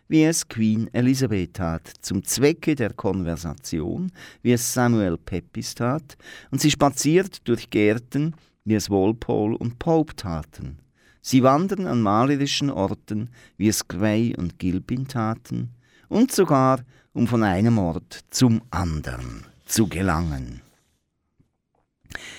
wie 0.07 0.25
es 0.25 0.49
Queen 0.49 0.93
Elizabeth 0.93 1.55
tat, 1.55 1.91
zum 2.01 2.23
Zwecke 2.23 2.75
der 2.75 2.93
Konversation, 2.93 4.13
wie 4.43 4.53
es 4.53 4.75
Samuel 4.75 5.17
Pepys 5.17 5.75
tat, 5.75 6.17
und 6.51 6.61
sie 6.61 6.71
spaziert 6.71 7.47
durch 7.49 7.71
Gärten, 7.71 8.35
wie 8.65 8.75
es 8.75 8.91
Walpole 8.91 9.57
und 9.57 9.79
Pope 9.79 10.15
taten. 10.15 10.79
Sie 11.23 11.43
wandern 11.43 11.87
an 11.87 12.03
malerischen 12.03 12.71
Orten, 12.71 13.31
wie 13.57 13.69
es 13.69 13.89
Gray 13.89 14.35
und 14.37 14.59
Gilpin 14.59 15.09
taten, 15.09 15.71
und 16.09 16.33
sogar, 16.33 16.81
um 17.13 17.27
von 17.27 17.43
einem 17.43 17.79
Ort 17.79 18.21
zum 18.31 18.63
anderen 18.71 19.45
zu 19.65 19.89
gelangen. 19.89 20.63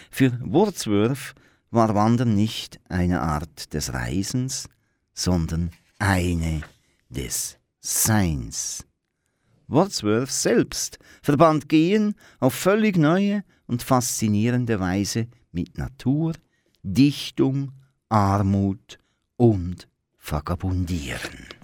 Für 0.10 0.40
Wordsworth 0.42 1.36
war 1.72 1.94
Wandern 1.94 2.36
nicht 2.36 2.80
eine 2.90 3.22
Art 3.22 3.74
des 3.74 3.94
Reisens, 3.94 4.70
sondern 5.20 5.72
eine 6.00 6.62
des 7.10 7.58
Seins. 7.82 8.86
Wordsworth 9.68 10.32
selbst 10.32 10.98
verband 11.22 11.68
Gehen 11.70 12.16
auf 12.40 12.54
völlig 12.54 12.98
neue 12.98 13.44
und 13.68 13.84
faszinierende 13.84 14.80
Weise 14.80 15.28
mit 15.52 15.78
Natur, 15.78 16.34
Dichtung, 16.84 17.74
Armut 18.08 18.98
und 19.36 19.88
Vagabundieren. 20.18 21.59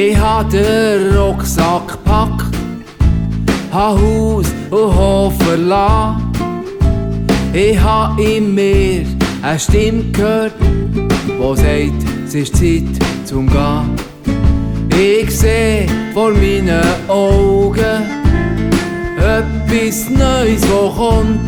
Ich 0.00 0.16
hab 0.16 0.48
den 0.50 1.12
Rucksack 1.12 1.88
gepackt, 1.88 2.54
hab 3.72 3.98
Haus 3.98 4.46
und 4.70 4.96
Hof 4.96 5.34
verlassen. 5.42 6.30
Ich 7.52 7.76
hab 7.82 8.16
in 8.16 8.54
mir 8.54 9.04
eine 9.42 9.58
Stimme 9.58 10.04
gehört, 10.12 10.52
die 10.60 11.56
sagt, 11.56 12.26
es 12.28 12.34
ist 12.36 12.56
Zeit 12.56 12.84
zum 13.24 13.48
Gehen. 13.50 13.96
Ich 14.96 15.36
seh 15.36 15.88
vor 16.14 16.30
meinen 16.30 16.80
Augen 17.08 18.06
etwas 19.16 20.10
Neues, 20.10 20.62
wo 20.70 20.90
kommt. 20.90 21.40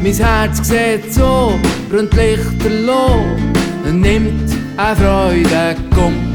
Mein 0.00 0.14
Herz 0.14 0.58
sieht 0.68 1.12
so, 1.12 1.58
brennt 1.90 2.14
lichterloh, 2.14 3.24
nimmt 3.90 4.52
eine 4.76 4.94
Freude, 4.94 5.74
kommt 5.92 6.27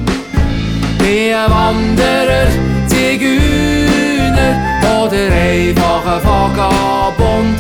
bin 1.03 1.33
ein 1.35 1.51
Wanderer, 1.51 2.47
Zigeuner 2.87 4.53
oder 5.01 5.25
einfach 5.35 6.05
ein 6.05 6.23
Vagabund. 6.23 7.57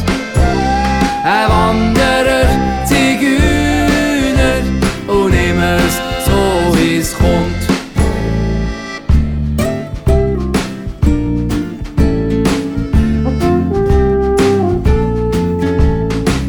Ein 1.25 1.49
Wanderer, 1.49 2.47
Zigeuner 2.85 4.61
und 5.07 5.33
immer 5.33 5.79
so 6.25 6.77
wie 6.77 6.97
es 6.97 7.13
kommt. 7.17 7.63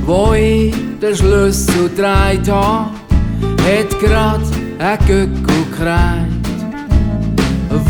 Wo 0.07 0.35
ich 0.35 0.75
den 1.01 1.17
Schlüssel 1.17 1.91
dreht 1.97 2.49
habe, 2.49 2.91
hat 3.67 4.01
grad 4.01 4.41
ein 4.79 4.99
Gückel 5.07 5.65
gekräht 5.71 6.34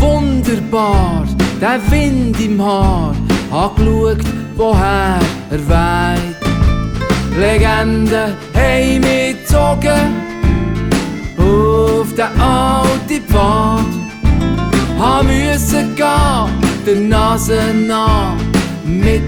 wunderbar, 0.05 1.25
der 1.61 1.81
Wind 1.90 2.38
im 2.40 2.62
Haar, 2.62 3.14
hab 3.51 3.77
geschaut, 3.77 4.19
woher 4.57 5.19
er 5.51 5.69
weht. 5.69 6.37
Legenden 7.38 8.35
haben 8.55 9.01
mich 9.01 9.37
gezogen 9.40 10.07
auf 11.38 12.09
den 12.14 12.40
alten 12.40 13.25
Pfad. 13.29 13.93
Hab 14.99 15.25
müssen 15.25 15.97
gehen, 15.97 16.51
der 16.87 17.01
Nase 17.01 17.61
nach, 17.87 18.37
mit 18.85 19.23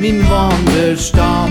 meinem 0.00 0.22
Wanderstab. 0.30 1.50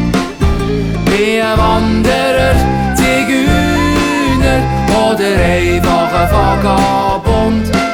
Bin 1.05 1.41
ein 1.41 1.57
Wanderer, 1.57 2.55
Zigeuner 2.95 4.61
oder 5.09 5.31
einfach 5.43 6.13
ein 6.13 6.31
Vagabund 6.31 7.86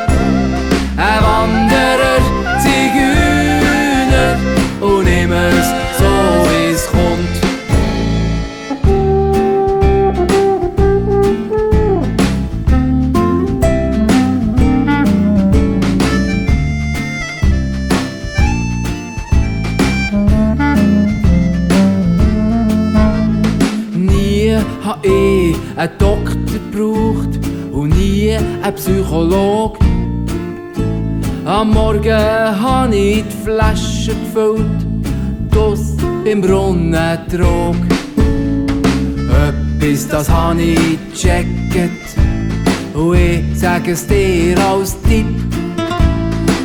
ein 1.44 1.70
Wanderer, 1.70 2.20
Zigeuner 2.62 4.38
und 4.82 5.08
immer 5.08 5.52
so 5.98 6.06
wie 6.50 6.72
es 6.72 6.88
kommt. 6.88 7.34
Nie 23.96 24.58
hab 24.84 25.06
ich 25.06 25.56
einen 25.76 25.98
Doktor 25.98 26.24
gebraucht 26.46 27.40
und 27.72 27.90
nie 27.98 28.32
einen 28.32 28.76
Psychologe. 28.76 29.83
Am 31.46 31.72
Morgen 31.72 32.10
habe 32.10 32.96
ich 32.96 33.26
die 33.26 33.44
Flasche 33.44 34.16
gefüllt, 34.16 34.86
das 35.52 35.98
beim 36.24 36.40
Brunnen 36.40 37.20
trug. 37.30 37.76
Etwas, 39.30 40.08
das 40.08 40.30
habe 40.30 40.62
ich 40.62 40.98
gecheckt, 41.12 42.16
und 42.94 43.18
ich 43.18 43.60
sage 43.60 43.92
es 43.92 44.08
dir 44.08 44.58
als 44.58 44.96
Tipp. 45.02 45.26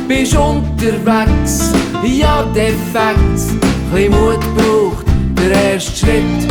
Bist 0.07 0.37
unterwegs, 0.37 1.73
ja 2.01 2.43
defekt, 2.55 3.59
chli 3.91 4.07
Mut 4.07 4.39
braucht 4.55 5.05
der 5.37 5.73
erste 5.73 6.05
Schritt. 6.05 6.47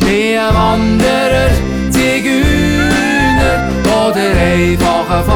Bin 0.00 0.38
ein 0.38 0.54
Wanderer, 0.54 1.50
Zigeuner 1.90 3.68
oder 3.86 4.28
einfach 4.40 5.08
ein 5.08 5.26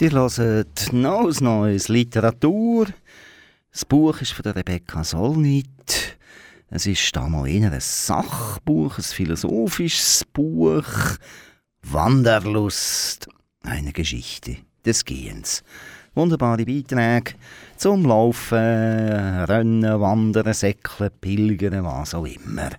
Ihr 0.00 0.12
hört 0.12 0.92
neues 0.92 1.40
Neues 1.40 1.88
Literatur. 1.88 2.86
Das 3.72 3.84
Buch 3.84 4.20
ist 4.20 4.30
von 4.30 4.44
der 4.44 4.54
Rebecca 4.54 5.02
Solnit. 5.02 6.16
Es 6.70 6.86
ist 6.86 7.16
damals 7.16 7.48
eher 7.48 7.72
ein 7.72 7.80
Sachbuch, 7.80 8.98
ein 8.98 9.02
philosophisches 9.02 10.24
Buch. 10.32 10.86
Wanderlust, 11.82 13.28
eine 13.64 13.92
Geschichte 13.92 14.58
des 14.84 15.04
Gehens. 15.04 15.64
Wunderbare 16.14 16.64
Beiträge 16.64 17.34
zum 17.76 18.04
Laufen, 18.04 18.56
Rennen, 18.56 20.00
Wandern, 20.00 20.54
Säckeln, 20.54 21.10
Pilgern, 21.20 21.84
was 21.84 22.14
auch 22.14 22.24
immer. 22.24 22.70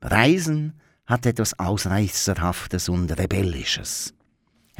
Reisen 0.00 0.72
hat 1.04 1.26
etwas 1.26 1.58
Ausreißerhaftes 1.58 2.88
und 2.88 3.10
Rebellisches 3.18 4.14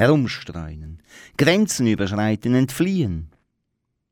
herumstreunen, 0.03 1.01
Grenzen 1.38 1.87
überschreiten, 1.87 2.55
entfliehen. 2.55 3.31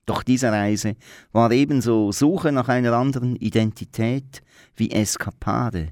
Doch 0.06 0.22
diese 0.22 0.50
Reise 0.50 0.96
war 1.32 1.50
ebenso 1.50 2.12
Suche 2.12 2.52
nach 2.52 2.68
einer 2.68 2.92
anderen 2.92 3.36
Identität 3.36 4.42
wie 4.76 4.90
Eskapade. 4.90 5.88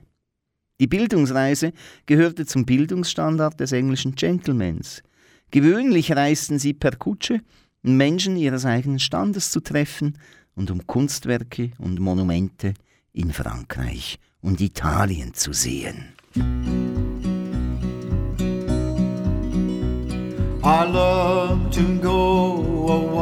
Die 0.81 0.87
Bildungsreise 0.87 1.73
gehörte 2.07 2.47
zum 2.47 2.65
Bildungsstandard 2.65 3.59
des 3.59 3.73
englischen 3.73 4.15
Gentlemans. 4.15 5.03
Gewöhnlich 5.51 6.13
reisten 6.13 6.59
sie 6.59 6.75
per 6.75 6.93
Kutsche, 6.93 7.41
um 7.83 7.97
Menschen 7.97 8.37
ihres 8.37 8.65
eigenen 8.65 9.01
Standes 9.01 9.51
zu 9.51 9.61
treffen 9.61 10.17
und 10.55 10.71
um 10.71 10.87
Kunstwerke 10.87 11.73
und 11.79 11.99
Monumente 11.99 12.75
in 13.13 13.33
Frankreich 13.33 14.19
und 14.41 14.61
Italien 14.61 15.35
zu 15.35 15.53
sehen. 15.53 16.13
I 20.65 20.85
love 20.85 21.71
to 21.75 21.99
go 22.01 22.89
a 22.89 23.18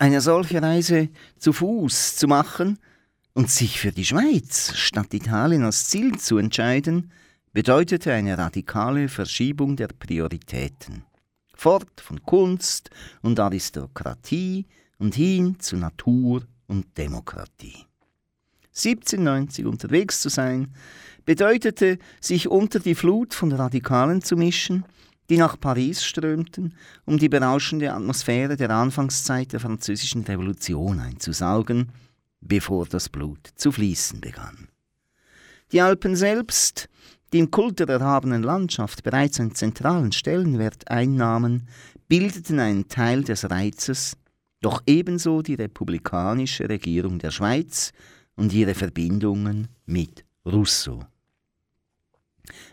Eine 0.00 0.22
solche 0.22 0.62
Reise 0.62 1.10
zu 1.36 1.52
Fuß 1.52 2.16
zu 2.16 2.26
machen 2.26 2.78
und 3.34 3.50
sich 3.50 3.78
für 3.78 3.92
die 3.92 4.06
Schweiz 4.06 4.72
statt 4.74 5.12
Italien 5.12 5.62
als 5.62 5.88
Ziel 5.88 6.18
zu 6.18 6.38
entscheiden, 6.38 7.12
bedeutete 7.52 8.10
eine 8.14 8.38
radikale 8.38 9.10
Verschiebung 9.10 9.76
der 9.76 9.88
Prioritäten. 9.88 11.04
Fort 11.54 12.00
von 12.00 12.22
Kunst 12.22 12.88
und 13.20 13.38
Aristokratie 13.38 14.64
und 14.96 15.16
hin 15.16 15.60
zu 15.60 15.76
Natur 15.76 16.44
und 16.66 16.96
Demokratie. 16.96 17.84
1790 18.68 19.66
unterwegs 19.66 20.20
zu 20.20 20.30
sein, 20.30 20.74
bedeutete, 21.26 21.98
sich 22.22 22.48
unter 22.48 22.80
die 22.80 22.94
Flut 22.94 23.34
von 23.34 23.52
Radikalen 23.52 24.22
zu 24.22 24.38
mischen, 24.38 24.86
die 25.30 25.38
nach 25.38 25.58
Paris 25.58 26.04
strömten, 26.04 26.74
um 27.06 27.16
die 27.16 27.28
berauschende 27.28 27.92
Atmosphäre 27.92 28.56
der 28.56 28.70
Anfangszeit 28.70 29.52
der 29.52 29.60
französischen 29.60 30.24
Revolution 30.24 30.98
einzusaugen, 30.98 31.92
bevor 32.40 32.86
das 32.86 33.08
Blut 33.08 33.48
zu 33.54 33.70
fließen 33.70 34.20
begann. 34.20 34.68
Die 35.72 35.80
Alpen 35.80 36.16
selbst, 36.16 36.88
die 37.32 37.38
im 37.38 37.50
Kult 37.52 37.78
der 37.78 37.88
erhabenen 37.88 38.42
Landschaft 38.42 39.04
bereits 39.04 39.38
einen 39.38 39.54
zentralen 39.54 40.10
Stellenwert 40.10 40.90
einnahmen, 40.90 41.68
bildeten 42.08 42.58
einen 42.58 42.88
Teil 42.88 43.22
des 43.22 43.48
Reizes, 43.48 44.16
doch 44.60 44.82
ebenso 44.86 45.42
die 45.42 45.54
republikanische 45.54 46.68
Regierung 46.68 47.20
der 47.20 47.30
Schweiz 47.30 47.92
und 48.34 48.52
ihre 48.52 48.74
Verbindungen 48.74 49.68
mit 49.86 50.24
Rousseau. 50.44 51.04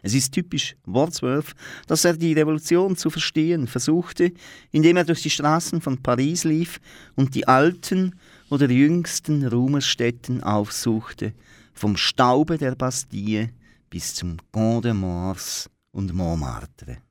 Es 0.02 0.14
ist 0.14 0.32
typisch 0.32 0.76
Wordsworth, 0.86 1.54
dass 1.88 2.06
er 2.06 2.18
die 2.18 2.34
Revolution 2.34 2.96
zu 2.96 3.10
verstehen 3.10 3.68
versuchte, 3.68 4.32
indem 4.72 4.98
er 4.98 5.06
durch 5.06 5.22
die 5.22 5.30
Straßen 5.30 5.82
von 5.82 6.02
Paris 6.02 6.44
lief 6.44 6.80
und 7.16 7.36
die 7.36 7.48
alten 7.48 8.16
oder 8.50 8.70
jüngsten 8.70 9.46
Ruhmesstätten 9.46 10.44
aufsuchte, 10.44 11.34
vom 11.74 11.98
Staube 11.98 12.58
der 12.58 12.76
Bastille 12.76 13.50
bis 13.90 14.16
zum 14.16 14.38
Pont 14.52 14.86
de 14.86 14.94
Mars 14.94 15.70
und 15.92 16.14
Montmartre. 16.14 17.07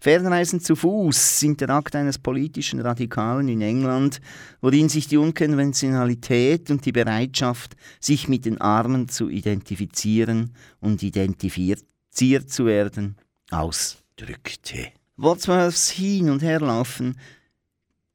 Fernreisen 0.00 0.60
zu 0.60 0.76
Fuß 0.76 1.40
sind 1.40 1.60
der 1.60 1.70
Akt 1.70 1.96
eines 1.96 2.18
politischen 2.18 2.80
Radikalen 2.80 3.48
in 3.48 3.60
England, 3.60 4.20
worin 4.60 4.88
sich 4.88 5.08
die 5.08 5.16
Unkonventionalität 5.16 6.70
und 6.70 6.84
die 6.84 6.92
Bereitschaft, 6.92 7.76
sich 8.00 8.28
mit 8.28 8.44
den 8.44 8.60
Armen 8.60 9.08
zu 9.08 9.28
identifizieren 9.28 10.52
und 10.80 11.02
identifiziert 11.02 12.50
zu 12.50 12.66
werden, 12.66 13.16
ausdrückte. 13.50 14.88
Wordsworths 15.16 15.90
Hin- 15.90 16.30
und 16.30 16.42
Herlaufen 16.42 17.16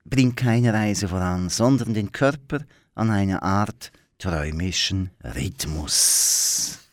bringt 0.06 0.38
keine 0.38 0.74
Reise 0.74 1.08
voran, 1.08 1.50
sondern 1.50 1.94
den 1.94 2.12
Körper 2.12 2.60
an 2.94 3.10
eine 3.10 3.42
Art 3.42 3.92
träumischen 4.18 5.10
Rhythmus. 5.24 6.91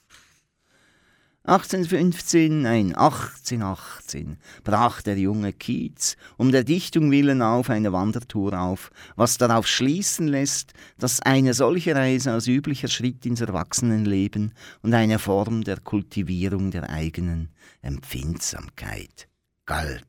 1815, 1.48 2.60
nein, 2.60 2.94
1818 2.94 4.36
brach 4.64 5.00
der 5.00 5.16
junge 5.16 5.54
Kiez 5.54 6.16
um 6.36 6.52
der 6.52 6.62
Dichtung 6.62 7.10
willen 7.10 7.40
auf 7.40 7.70
eine 7.70 7.90
Wandertour 7.90 8.52
auf, 8.60 8.90
was 9.16 9.38
darauf 9.38 9.66
schließen 9.66 10.28
lässt, 10.28 10.74
dass 10.98 11.22
eine 11.22 11.54
solche 11.54 11.94
Reise 11.94 12.32
als 12.32 12.48
üblicher 12.48 12.88
Schritt 12.88 13.24
ins 13.24 13.40
Erwachsenenleben 13.40 14.52
und 14.82 14.92
eine 14.92 15.18
Form 15.18 15.64
der 15.64 15.80
Kultivierung 15.80 16.70
der 16.70 16.90
eigenen 16.90 17.48
Empfindsamkeit 17.80 19.26
galt. 19.64 20.04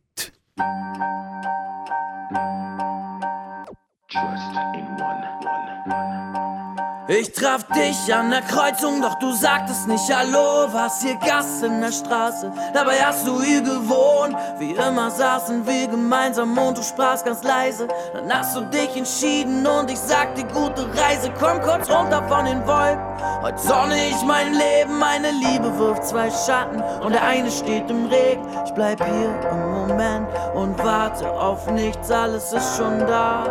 Trust 4.12 4.56
in 4.76 4.88
one, 5.00 5.24
one, 5.46 5.84
one. 5.88 6.89
Ich 7.12 7.32
traf 7.32 7.64
dich 7.76 8.14
an 8.14 8.30
der 8.30 8.42
Kreuzung, 8.42 9.02
doch 9.02 9.16
du 9.16 9.32
sagtest 9.32 9.88
nicht 9.88 10.16
Hallo, 10.16 10.72
warst 10.72 11.02
hier 11.02 11.16
Gast 11.16 11.64
in 11.64 11.82
der 11.82 11.92
Straße. 11.92 12.52
Dabei 12.72 13.00
hast 13.04 13.26
du 13.26 13.42
hier 13.42 13.62
gewohnt. 13.62 14.36
Wie 14.60 14.74
immer 14.74 15.10
saßen 15.10 15.66
wir 15.66 15.88
gemeinsam 15.88 16.56
und 16.56 16.78
du 16.78 16.84
sprachst 16.84 17.26
ganz 17.26 17.42
leise. 17.42 17.88
Dann 18.14 18.32
hast 18.32 18.56
du 18.56 18.62
dich 18.66 18.96
entschieden 18.96 19.66
und 19.66 19.90
ich 19.90 19.98
sagte 19.98 20.44
gute 20.54 20.86
Reise. 21.02 21.34
Komm 21.40 21.60
kurz 21.62 21.90
runter 21.90 22.22
von 22.28 22.46
den 22.46 22.60
Wolken. 22.68 23.02
Heute 23.42 23.58
sonne 23.58 24.08
ich 24.08 24.22
mein 24.24 24.54
Leben, 24.54 25.00
meine 25.00 25.32
Liebe 25.32 25.80
wirft 25.80 26.06
zwei 26.06 26.30
Schatten 26.30 26.80
und 27.04 27.14
der 27.14 27.24
eine 27.24 27.50
steht 27.50 27.90
im 27.90 28.06
Regen. 28.06 28.46
Ich 28.66 28.72
bleib 28.76 29.04
hier 29.04 29.50
im 29.50 29.88
Moment 29.88 30.28
und 30.54 30.78
warte 30.78 31.28
auf 31.32 31.66
nichts, 31.72 32.12
alles 32.12 32.54
ist 32.54 32.78
schon 32.78 33.00
da. 33.00 33.46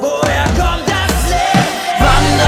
Woher 0.00 0.44
kommt 0.56 0.82
das 0.88 1.30
Leben? 1.30 1.58
Wanderer, 2.00 2.47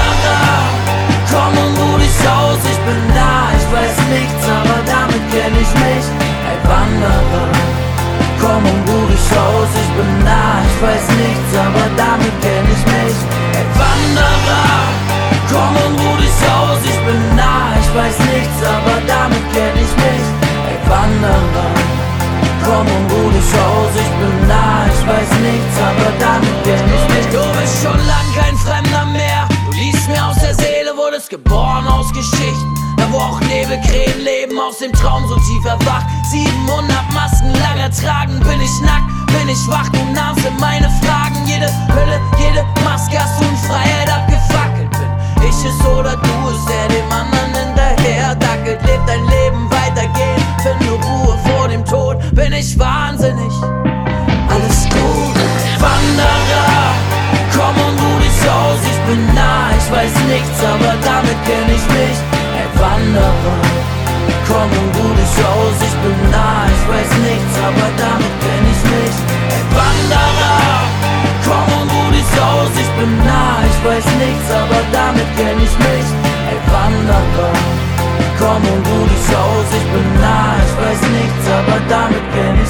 komm 1.31 1.53
und 1.63 1.73
ruh 1.79 1.97
dich 1.97 2.19
aus, 2.27 2.59
ich 2.71 2.79
bin 2.85 3.01
da, 3.15 3.31
ich 3.55 3.67
weiß 3.71 3.97
nichts, 4.11 4.43
aber 4.59 4.77
damit 4.85 5.23
kenn 5.31 5.55
ich 5.55 5.73
mich. 5.83 6.05
Ein 6.49 6.61
Wanderer, 6.67 7.47
komm 8.41 8.63
und 8.71 8.81
ruh 8.89 9.07
dich 9.07 9.29
aus, 9.31 9.71
ich 9.81 9.91
bin 9.97 10.13
da, 10.27 10.43
ich 10.67 10.77
weiß 10.83 11.07
nichts, 11.23 11.51
aber 11.55 11.85
damit 11.95 12.35
kenn 12.43 12.67
ich 12.75 12.83
mich. 12.95 13.17
Ein 13.57 13.69
Wanderer, 13.79 14.67
komm 15.51 15.73
und 15.85 15.95
ruh 16.03 16.17
dich 16.19 16.41
aus, 16.59 16.79
ich 16.83 16.99
bin 17.07 17.23
da, 17.39 17.55
ich 17.79 17.91
weiß 17.95 18.17
nichts, 18.31 18.59
aber 18.75 18.97
damit 19.07 19.45
kenn 19.55 19.75
ich 19.85 19.93
mich. 20.03 20.25
Ein 20.67 20.81
Wanderer, 20.91 21.71
komm 22.67 22.87
und 22.95 23.07
ruh 23.11 23.31
dich 23.31 23.53
aus, 23.67 23.93
ich 24.03 24.13
bin 24.19 24.37
da, 24.51 24.67
ich 24.91 25.03
weiß 25.07 25.31
nichts, 25.47 25.75
aber 25.79 26.09
damit 26.19 26.57
kenn 26.67 26.87
ich 26.97 27.05
mich. 27.13 27.27
Du 27.31 27.43
bist 27.57 27.75
schon 27.83 28.01
lang 28.11 28.27
kein 28.35 28.55
Fremder 28.57 28.90
wurdest 31.01 31.29
geboren 31.29 31.87
aus 31.87 32.11
Geschichten. 32.13 32.75
Da 32.97 33.11
wo 33.11 33.17
auch 33.17 33.39
Nebelkrähen 33.41 34.21
leben, 34.21 34.59
aus 34.59 34.77
dem 34.77 34.93
Traum 34.93 35.27
so 35.27 35.35
tief 35.35 35.65
erwacht. 35.65 36.05
700 36.29 37.13
Masken 37.13 37.51
lang 37.53 37.77
ertragen, 37.77 38.39
bin 38.39 38.61
ich 38.61 38.81
nackt, 38.81 39.09
bin 39.27 39.49
ich 39.49 39.67
wach, 39.67 39.89
du 39.89 39.99
nahmst 40.13 40.45
in 40.45 40.55
meine 40.59 40.89
Fragen. 41.01 41.37
Jede 41.47 41.69
Hülle, 41.93 42.19
jede 42.37 42.63
Maske 42.83 43.17
hast 43.19 43.39
du 43.39 43.45
in 43.45 43.57
Freiheit 43.57 44.09
abgefackelt. 44.09 44.91
Bin 45.39 45.49
ich 45.49 45.65
es 45.65 45.85
oder 45.85 46.15
du 46.15 46.35
es, 46.49 46.65
der 46.65 46.87
dem 46.89 47.11
anderen 47.11 47.51
hinterher 47.55 48.35
dackelt. 48.35 48.79
Lebt 48.85 49.07
dein 49.07 49.25
Leben 49.25 49.71
weitergehen, 49.71 50.41
finde 50.61 50.91
Ruhe 50.91 51.37
vor 51.47 51.67
dem 51.67 51.83
Tod. 51.83 52.17
Bin 52.35 52.53
ich 52.53 52.77
wahnsinnig, 52.77 53.53
alles 54.49 54.83
gut. 54.89 55.35
Wanderer, 55.79 56.90
bin 59.07 59.21
nah, 59.33 59.69
ich 59.77 59.87
weiß 59.91 60.15
nichts, 60.27 60.57
aber 60.63 60.93
damit 61.01 61.37
kenn 61.47 61.69
ich 61.69 61.85
mich. 61.97 62.17
Ein 62.57 62.71
Wanderer, 62.79 63.59
komm 64.47 64.71
und 64.81 65.17
dich 65.17 65.37
aus, 65.41 65.77
ich 65.87 65.95
bin 66.03 66.19
nah, 66.31 66.65
ich 66.69 66.83
weiß 66.91 67.11
nichts, 67.27 67.53
aber 67.67 67.87
damit 67.97 68.33
kenn 68.43 68.65
ich 68.73 68.81
mich. 68.93 69.15
Ein 69.55 69.67
Wanderer, 69.77 70.59
komm 71.45 71.69
und 71.81 72.13
dich 72.15 72.33
aus, 72.41 72.71
ich 72.83 72.91
bin 72.97 73.11
nah, 73.25 73.57
ich 73.69 73.79
weiß 73.85 74.07
nichts, 74.23 74.47
aber 74.51 74.81
damit 74.91 75.29
kenn 75.37 75.59
ich 75.67 75.75
mich. 75.87 76.07
Ein 76.51 76.61
Wanderer, 76.73 77.53
komm 78.39 78.63
und 78.73 78.85
dich 79.11 79.29
aus, 79.35 79.67
ich 79.77 79.87
bin 79.93 80.07
nah, 80.21 80.55
ich 80.65 80.73
weiß 80.81 81.01
nichts, 81.17 81.45
aber 81.57 81.77
damit 81.89 82.25
kenn 82.33 82.55
ich 82.55 82.59
mich. 82.59 82.60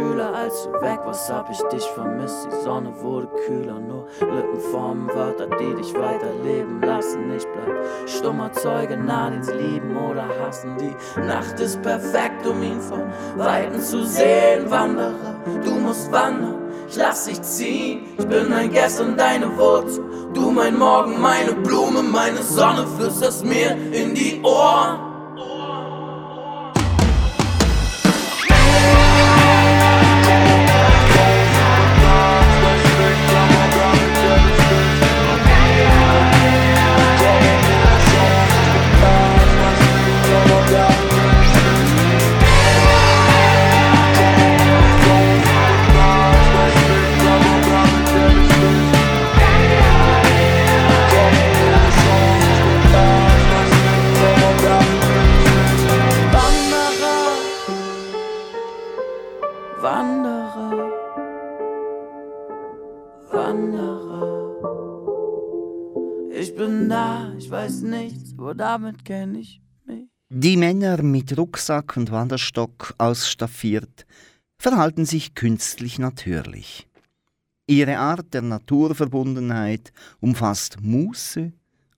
Schüler, 0.00 0.34
als 0.34 0.64
du 0.64 0.72
weg 0.80 1.00
warst, 1.04 1.30
hab 1.30 1.50
ich 1.50 1.60
dich 1.72 1.84
vermisst. 1.90 2.48
Die 2.50 2.64
Sonne 2.64 2.92
wurde 3.02 3.28
kühler, 3.46 3.78
nur 3.78 4.06
Lippen 4.20 4.60
formen 4.70 5.08
Wörter, 5.08 5.46
die 5.58 5.74
dich 5.74 5.94
weiterleben 5.94 6.80
lassen. 6.80 7.30
Ich 7.36 7.46
bleib 7.46 8.08
stummer 8.08 8.52
Zeuge, 8.52 8.98
sie 9.42 9.52
lieben 9.52 9.96
oder 9.96 10.26
hassen. 10.40 10.76
Die 10.78 11.20
Nacht 11.20 11.60
ist 11.60 11.82
perfekt, 11.82 12.46
um 12.46 12.62
ihn 12.62 12.80
von 12.80 13.02
Weiten 13.36 13.80
zu 13.80 14.04
sehen. 14.04 14.70
Wanderer, 14.70 15.36
du 15.64 15.72
musst 15.72 16.10
wandern. 16.10 16.56
Ich 16.88 16.96
lass 16.96 17.26
dich 17.26 17.40
ziehen, 17.42 18.06
ich 18.18 18.26
bin 18.26 18.52
ein 18.52 18.72
Gast 18.72 19.00
und 19.00 19.18
deine 19.18 19.56
Wurzel. 19.56 20.04
Du 20.32 20.50
mein 20.50 20.78
Morgen, 20.78 21.20
meine 21.20 21.52
Blume, 21.52 22.02
meine 22.02 22.42
Sonne, 22.42 22.86
flüsterst 22.96 23.44
mir 23.44 23.76
in 23.92 24.14
die 24.14 24.40
Ohren. 24.42 25.09
Bin 66.70 66.88
da, 66.88 67.32
ich 67.36 67.50
weiß 67.50 67.82
nichts, 67.82 68.34
aber 68.38 68.54
damit 68.54 69.04
kenn 69.04 69.34
ich 69.34 69.60
mich. 69.84 70.08
Die 70.28 70.56
Männer 70.56 71.02
mit 71.02 71.36
Rucksack 71.36 71.96
und 71.96 72.10
Wanderstock 72.10 72.94
ausstaffiert 72.98 74.06
verhalten 74.58 75.04
sich 75.04 75.34
künstlich 75.34 75.98
natürlich. 75.98 76.86
Ihre 77.66 77.98
Art 77.98 78.34
der 78.34 78.42
Naturverbundenheit 78.42 79.92
umfasst 80.20 80.80
Muße, 80.80 81.52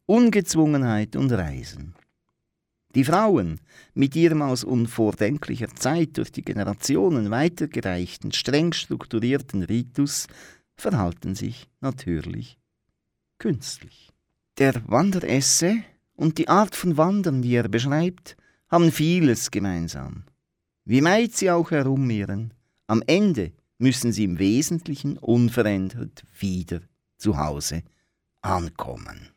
Ungezwungenheit 0.06 1.16
und 1.16 1.32
Reisen. 1.32 1.94
Die 2.94 3.04
Frauen, 3.04 3.58
mit 3.94 4.14
ihrem 4.16 4.42
aus 4.42 4.64
unvordenklicher 4.64 5.74
Zeit 5.74 6.18
durch 6.18 6.30
die 6.30 6.42
Generationen 6.42 7.30
weitergereichten, 7.30 8.32
streng 8.32 8.74
strukturierten 8.74 9.62
Ritus, 9.62 10.26
verhalten 10.76 11.34
sich 11.34 11.68
natürlich 11.80 12.58
künstlich. 13.38 14.11
Der 14.62 14.80
Wanderesse 14.88 15.82
und 16.14 16.38
die 16.38 16.46
Art 16.46 16.76
von 16.76 16.96
Wandern, 16.96 17.42
die 17.42 17.52
er 17.52 17.68
beschreibt, 17.68 18.36
haben 18.68 18.92
vieles 18.92 19.50
gemeinsam. 19.50 20.22
Wie 20.84 21.02
weit 21.02 21.34
sie 21.34 21.50
auch 21.50 21.72
herumirren, 21.72 22.54
am 22.86 23.02
Ende 23.08 23.50
müssen 23.78 24.12
sie 24.12 24.22
im 24.22 24.38
Wesentlichen 24.38 25.18
unverändert 25.18 26.22
wieder 26.38 26.80
zu 27.18 27.38
Hause 27.38 27.82
ankommen. 28.40 29.30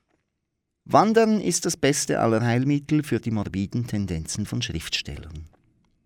Wandern 0.84 1.42
ist 1.42 1.66
das 1.66 1.76
beste 1.76 2.20
aller 2.20 2.42
Heilmittel 2.42 3.02
für 3.02 3.20
die 3.20 3.32
morbiden 3.32 3.88
Tendenzen 3.88 4.46
von 4.46 4.62
Schriftstellern. 4.62 5.48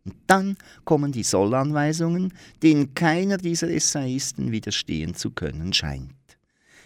Und 0.05 0.15
dann 0.27 0.55
kommen 0.85 1.11
die 1.11 1.23
Sollanweisungen, 1.23 2.33
denen 2.63 2.93
keiner 2.93 3.37
dieser 3.37 3.69
Essayisten 3.69 4.53
widerstehen 4.53 5.13
zu 5.13 5.31
können 5.31 5.73
scheint. 5.73 6.13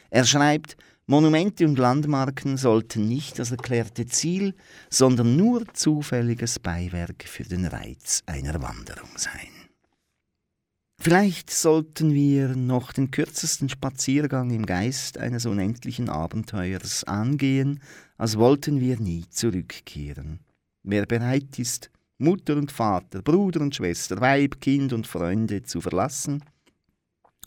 Er 0.09 0.25
schreibt, 0.25 0.77
Monumente 1.05 1.65
und 1.65 1.77
Landmarken 1.77 2.55
sollten 2.55 3.09
nicht 3.09 3.37
das 3.37 3.51
erklärte 3.51 4.05
Ziel, 4.05 4.55
sondern 4.89 5.35
nur 5.35 5.65
zufälliges 5.73 6.59
Beiwerk 6.59 7.25
für 7.25 7.43
den 7.43 7.65
Reiz 7.65 8.23
einer 8.25 8.61
Wanderung 8.61 9.09
sein. 9.17 9.49
Vielleicht 11.01 11.49
sollten 11.49 12.13
wir 12.13 12.55
noch 12.55 12.93
den 12.93 13.11
kürzesten 13.11 13.67
Spaziergang 13.67 14.51
im 14.51 14.65
Geist 14.65 15.17
eines 15.17 15.45
unendlichen 15.45 16.07
Abenteuers 16.07 17.03
angehen, 17.03 17.81
als 18.17 18.37
wollten 18.37 18.79
wir 18.79 18.97
nie 18.97 19.25
zurückkehren. 19.29 20.39
Wer 20.83 21.05
bereit 21.05 21.59
ist, 21.59 21.89
Mutter 22.17 22.55
und 22.55 22.71
Vater, 22.71 23.21
Bruder 23.21 23.59
und 23.59 23.75
Schwester, 23.75 24.21
Weib, 24.21 24.61
Kind 24.61 24.93
und 24.93 25.05
Freunde 25.05 25.63
zu 25.63 25.81
verlassen 25.81 26.41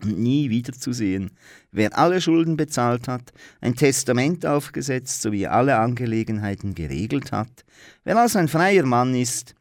und 0.03 0.19
nie 0.19 0.51
wiederzusehen, 0.51 1.31
wer 1.73 1.97
alle 1.99 2.21
Schulden 2.21 2.57
bezahlt 2.57 3.09
hat, 3.09 3.33
ein 3.61 3.75
Testament 3.75 4.45
aufgesetzt 4.45 5.23
sowie 5.23 5.47
alle 5.47 5.79
Angelegenheiten 5.79 6.75
geregelt 6.75 7.33
hat, 7.33 7.65
wer 8.05 8.19
als 8.19 8.37
ein 8.37 8.49
freier 8.49 8.85
Mann 8.85 9.15
ist, 9.15 9.55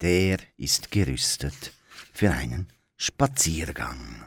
der 0.00 0.38
ist 0.56 0.90
gerüstet 0.90 1.72
für 2.12 2.30
einen 2.30 2.68
Spaziergang. 2.96 4.24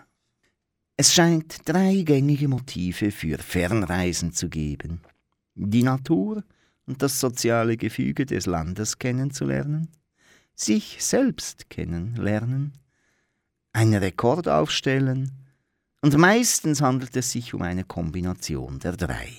Es 0.98 1.14
scheint 1.14 1.68
drei 1.68 2.04
gängige 2.04 2.48
Motive 2.48 3.12
für 3.12 3.38
Fernreisen 3.38 4.32
zu 4.32 4.48
geben. 4.48 5.02
Die 5.56 5.84
Natur 5.84 6.44
und 6.86 7.02
das 7.02 7.20
soziale 7.20 7.76
Gefüge 7.78 8.26
des 8.26 8.46
Landes 8.46 8.98
kennenzulernen, 8.98 9.90
sich 10.56 11.04
selbst 11.04 11.70
kennenlernen, 11.70 12.74
einen 13.76 13.96
Rekord 13.96 14.48
aufstellen 14.48 15.32
und 16.02 16.18
meistens 16.18 16.82
handelt 16.82 17.16
es 17.18 17.32
sich 17.32 17.54
um 17.54 17.62
eine 17.62 17.84
Kombination 17.84 18.80
der 18.80 18.96
drei. 18.96 19.30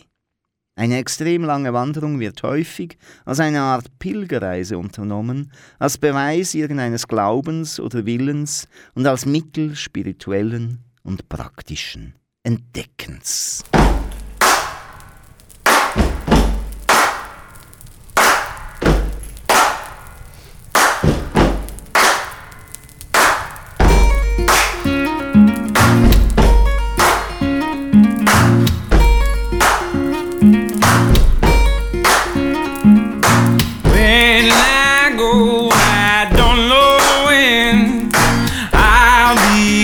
Eine 0.79 0.99
extrem 0.99 1.43
lange 1.43 1.73
Wanderung 1.73 2.21
wird 2.21 2.43
häufig 2.43 2.99
als 3.25 3.41
eine 3.41 3.63
Art 3.63 3.99
Pilgerreise 3.99 4.77
unternommen, 4.77 5.53
als 5.79 5.97
Beweis 5.97 6.53
irgendeines 6.53 7.09
Glaubens 7.09 7.81
oder 7.81 8.05
Willens 8.05 8.69
und 8.95 9.07
als 9.07 9.25
Mittel 9.25 9.75
spirituellen 9.75 10.85
und 11.03 11.31
praktischen 11.31 12.15
Entdeckens. 12.43 13.65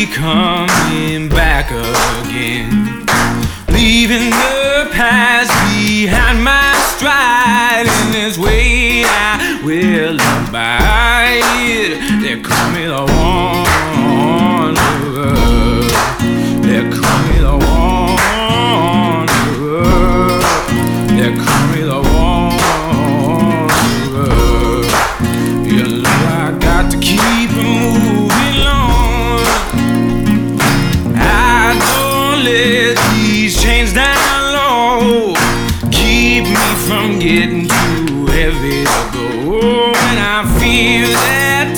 Coming 0.07 1.29
back 1.29 1.71
again. 1.71 3.07
Leaving 3.69 4.31
the 4.31 4.89
past 4.93 5.51
behind 5.73 6.43
my 6.43 6.75
stride 6.97 7.87
in 7.87 8.13
this 8.13 8.39
way 8.39 9.05
I 9.05 9.61
will 9.65 10.15
abide. 10.15 11.43
They 12.23 12.41
call 12.41 12.71
me 12.73 14.02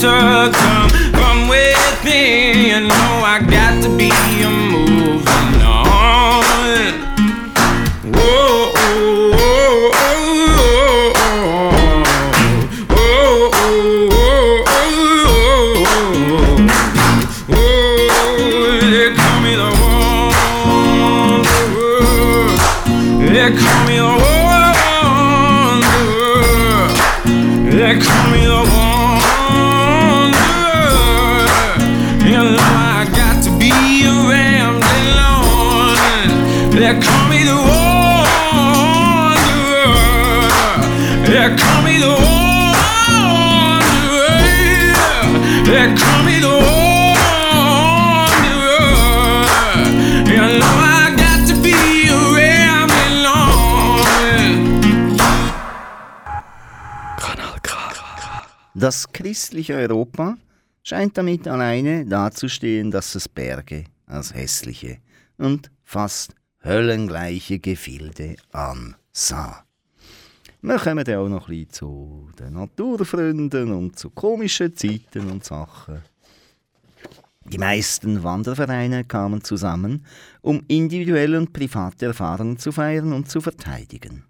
circle 0.05 0.64
Das 58.85 59.11
christliche 59.11 59.76
Europa 59.76 60.37
scheint 60.82 61.16
damit 61.16 61.49
alleine 61.49 62.05
dazustehen, 62.05 62.91
dass 62.91 63.14
es 63.14 63.30
Berge 63.30 63.85
als 64.05 64.35
hässliche 64.35 64.99
und 65.39 65.70
fast 65.85 66.35
höllengleiche 66.61 67.61
Gefilde 67.61 68.37
ansah. 68.53 69.64
Wir 70.61 70.76
kommen 70.76 71.03
dann 71.03 71.16
auch 71.16 71.28
noch 71.30 71.49
ein 71.49 71.57
bisschen 71.57 71.72
zu 71.72 72.28
den 72.39 72.53
Naturfreunden 72.53 73.72
und 73.72 73.99
zu 73.99 74.11
komischen 74.11 74.76
Zeiten 74.76 75.30
und 75.30 75.47
Sachen. 75.47 76.03
Die 77.47 77.57
meisten 77.57 78.22
Wandervereine 78.22 79.05
kamen 79.05 79.43
zusammen, 79.43 80.05
um 80.43 80.62
individuelle 80.68 81.39
und 81.39 81.55
private 81.55 82.05
Erfahrungen 82.05 82.59
zu 82.59 82.70
feiern 82.70 83.14
und 83.14 83.30
zu 83.30 83.41
verteidigen. 83.41 84.24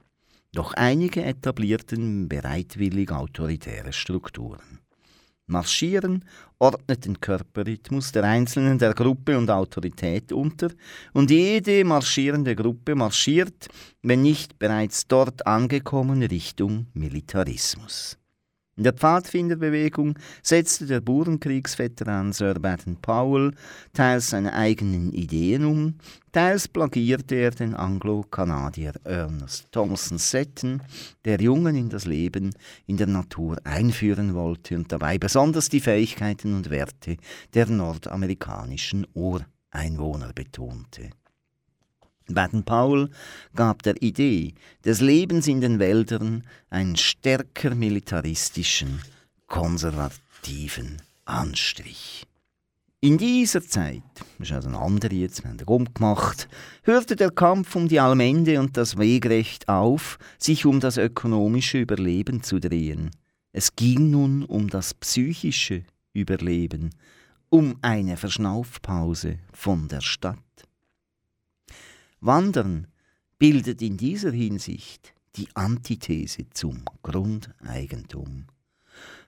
Doch 0.55 0.73
einige 0.75 1.25
etablierten 1.25 2.29
bereitwillig 2.29 3.11
autoritäre 3.11 3.93
Strukturen. 3.93 4.79
Marschieren 5.47 6.25
ordnet 6.61 7.05
den 7.05 7.21
Körperrhythmus 7.21 8.13
der 8.13 8.23
Einzelnen 8.23 8.79
der 8.79 8.95
Gruppe 8.95 9.37
und 9.37 9.51
Autorität 9.51 10.33
unter, 10.33 10.71
und 11.13 11.31
jede 11.31 11.85
marschierende 11.85 12.55
Gruppe 12.55 12.95
marschiert, 12.95 13.67
wenn 14.03 14.23
nicht 14.23 14.59
bereits 14.61 15.09
dort 15.09 15.45
angekommen, 15.45 16.23
Richtung 16.23 16.87
Militarismus. 16.95 18.17
In 18.77 18.83
der 18.83 18.93
Pfadfinderbewegung 18.93 20.19
setzte 20.43 20.87
der 20.87 21.01
Burenkriegsveteran 21.01 22.33
Sir 22.33 22.55
Baden 22.55 22.97
Powell 22.97 23.53
teils 23.93 24.31
seine 24.31 24.53
eigenen 24.53 25.13
Ideen 25.13 25.65
um, 25.65 25.95
teils 26.33 26.67
plagierte 26.67 27.37
er 27.37 27.53
den 27.53 27.75
Anglo-Kanadier 27.75 28.95
Ernest 29.05 29.71
Thompson 29.71 30.19
Seton, 30.19 30.83
der 31.25 31.41
Jungen 31.41 31.77
in 31.77 31.89
das 31.89 32.05
Leben 32.05 32.53
in 32.87 32.97
der 32.97 33.07
Natur 33.07 33.59
einführen 33.63 34.35
wollte 34.35 34.75
und 34.75 34.91
dabei 34.91 35.19
besonders 35.19 35.69
die 35.69 35.81
Fähigkeiten 35.81 36.55
und 36.57 36.71
Werte 36.71 37.17
der 37.55 37.67
nordamerikanischen 37.67 39.07
Ureinwohner 39.15 40.33
betonte. 40.35 41.11
Baden-Powell 42.29 43.11
gab 43.55 43.83
der 43.83 44.01
Idee 44.03 44.55
des 44.85 45.01
Lebens 45.01 45.47
in 45.47 45.61
den 45.61 45.79
Wäldern 45.79 46.45
einen 46.71 46.97
stärker 46.97 47.75
militaristischen, 47.75 49.01
konservativen 49.47 51.03
Anstrich. 51.25 52.27
In 53.01 53.19
dieser 53.19 53.63
Zeit, 53.63 54.03
das 54.39 54.49
ist 54.49 54.53
also 54.53 54.71
ein 54.71 54.75
anderer 54.75 55.13
jetzt, 55.13 55.43
wir 55.43 55.51
haben 55.51 55.59
den 55.59 55.69
umgemacht, 55.69 56.49
hörte 56.85 57.17
der 57.17 57.31
Kampf 57.31 57.77
um 57.77 57.87
die 57.87 58.01
Allmende 58.01 58.59
und 58.59 58.79
das 58.79 58.97
Wegrecht 58.97 59.69
auf, 59.69 60.19
sich 60.39 60.65
um 60.65 60.81
das 60.81 60.97
ökonomische 60.97 61.79
Überleben 61.79 62.43
zu 62.43 62.61
drehen. 62.61 63.11
Es 63.53 63.77
ging 63.77 64.11
nun 64.11 64.43
um 64.43 64.71
das 64.71 64.95
psychische 64.95 65.85
Überleben, 66.15 66.95
um 67.51 67.77
eine 67.83 68.17
Verschnaufpause 68.17 69.39
von 69.53 69.87
der 69.89 70.01
Stadt. 70.01 70.39
Wandern 72.25 72.87
bildet 73.39 73.83
in 73.83 73.99
dieser 73.99 74.33
Hinsicht 74.33 75.13
die 75.37 75.47
Antithese 75.53 76.49
zum 76.55 76.83
Grundeigentum. 77.03 78.47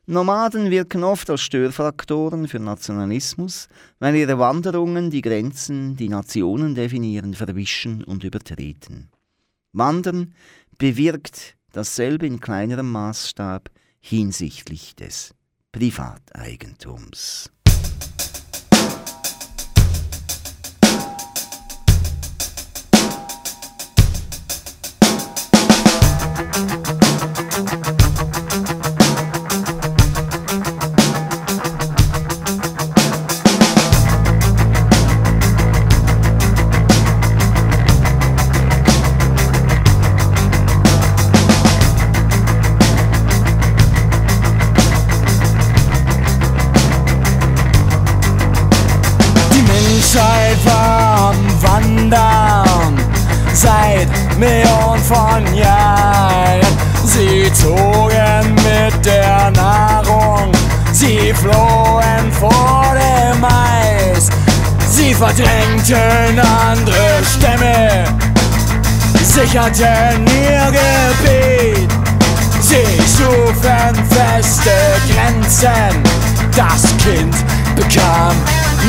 Nomaden 0.06 0.70
wirken 0.70 1.04
oft 1.04 1.28
als 1.28 1.42
Störfaktoren 1.42 2.48
für 2.48 2.58
Nationalismus, 2.58 3.68
weil 3.98 4.14
ihre 4.16 4.38
Wanderungen 4.38 5.10
die 5.10 5.20
Grenzen, 5.20 5.96
die 5.96 6.08
Nationen 6.08 6.74
definieren, 6.74 7.34
verwischen 7.34 8.02
und 8.02 8.24
übertreten. 8.24 9.10
Wandern 9.72 10.32
bewirkt 10.78 11.58
dasselbe 11.72 12.26
in 12.26 12.40
kleinerem 12.40 12.90
Maßstab 12.90 13.68
hinsichtlich 14.00 14.96
des 14.96 15.34
Privateigentums. 15.70 17.50
Verdrängten 65.18 66.38
andere 66.38 67.22
Stämme, 67.24 68.04
sicherten 69.24 70.26
ihr 70.26 70.66
Gebiet. 70.66 71.90
Sie 72.60 72.84
schufen 73.16 73.94
feste 74.10 74.70
Grenzen, 75.08 76.02
das 76.54 76.82
Kind 77.02 77.34
bekam 77.74 78.36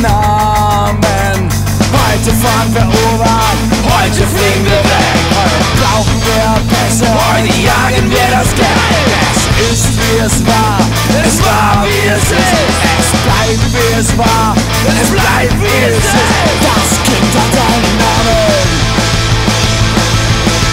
Namen. 0.02 1.50
Heute 1.94 2.32
fahren 2.42 2.74
wir 2.74 2.82
U-Bahn, 2.82 3.58
heute 3.86 4.28
fliegen 4.28 4.66
wir 4.66 4.84
weg. 4.84 5.20
Heute 5.32 5.66
brauchen 5.80 6.22
wir 6.26 6.76
Pässe, 6.76 7.06
heute 7.06 7.48
jagen 7.48 8.12
wir 8.12 8.38
das 8.38 8.54
Geld. 8.56 9.47
Ist 9.60 9.90
wie 9.98 10.18
es 10.24 10.46
war, 10.46 10.80
es 11.26 11.42
war 11.44 11.84
wie 11.84 12.08
es 12.08 12.24
ist. 12.24 12.54
Es 13.00 13.10
bleibt 13.26 13.74
wie 13.74 14.00
es 14.00 14.18
war, 14.18 14.56
es 15.02 15.10
bleibt 15.10 15.60
wie 15.60 15.84
es 15.84 15.98
ist. 15.98 16.14
Das 16.62 16.88
Kind 17.04 17.32
hat 17.36 17.54
einen 17.66 17.98
Namen, 17.98 18.68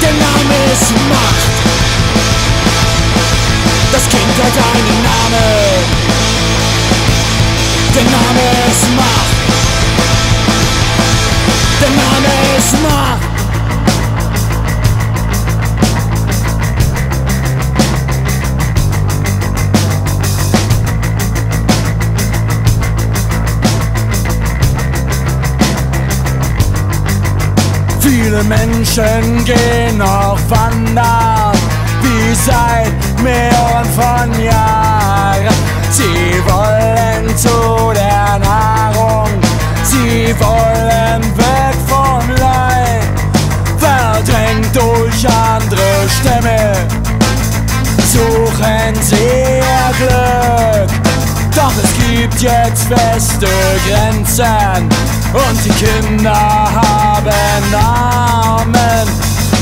der 0.03 0.13
Name 0.13 0.55
ist 0.73 0.91
Macht. 1.09 1.55
Das 3.93 4.03
Kind 4.09 4.35
hat 4.39 4.57
einen 4.75 5.03
Namen. 5.03 6.05
Der 7.95 8.05
Name 8.05 8.45
ist 8.71 8.85
Macht. 8.97 9.35
Der 11.81 11.91
Name 11.91 12.33
ist 12.59 12.73
Macht. 12.83 13.34
Viele 28.35 28.47
Menschen 28.47 29.45
gehen 29.45 29.99
noch 29.99 30.39
wandern, 30.49 31.57
wie 32.03 32.35
seit 32.35 33.23
Millionen 33.23 33.85
von 33.95 34.43
Jahren. 34.43 35.55
Sie 35.89 36.43
wollen 36.45 37.37
zu 37.37 37.93
der 37.95 38.41
Nahrung, 38.41 39.29
sie 39.85 40.35
wollen 40.41 41.23
weg 41.37 41.77
vom 41.87 42.29
Leid, 42.31 43.07
verdrängt 43.79 44.75
durch 44.75 45.29
andere 45.29 46.09
Stämme, 46.19 46.73
suchen 48.13 49.01
sie 49.01 49.34
gibt 52.15 52.41
jetzt 52.43 52.87
feste 52.87 53.49
Grenzen 53.89 54.89
und 55.33 55.65
die 55.65 55.71
Kinder 55.71 56.33
haben 56.33 57.71
Namen. 57.73 59.07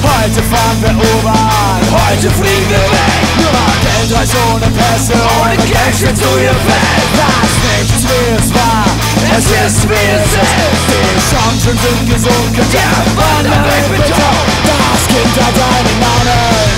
Heute 0.03 0.43
fahren 0.51 0.79
wir 0.81 0.91
U-Bahn, 0.91 1.81
heute 1.91 2.31
fliegen 2.31 2.69
wir 2.69 2.85
weg. 2.93 3.25
Nur 3.39 3.53
noch 3.53 3.77
Geldreich 3.81 4.31
ohne 4.53 4.67
Pässe, 4.67 5.15
ohne 5.41 5.55
steht 5.97 6.17
zu 6.17 6.31
ihr 6.39 6.57
Welt. 6.69 7.11
Was 7.17 7.53
nichts 7.73 8.03
wie 8.05 8.29
es 8.37 8.55
war, 8.55 8.87
es 9.39 9.47
ist 9.47 9.89
wie 9.89 10.09
es 10.19 10.33
ist. 10.37 10.85
Die 10.93 11.21
Chancen 11.31 11.79
sind 11.79 12.03
gesunken, 12.13 12.67
der 12.73 12.95
Wanderweg 13.17 13.85
betont. 13.89 14.49
Das 14.69 15.01
Kind 15.09 15.35
hat 15.41 15.57
einen 15.57 16.01
Namen, 16.01 16.71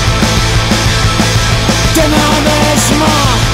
der 1.97 2.09
Name 2.09 2.53
ist 2.77 2.99
Macht. 2.99 3.54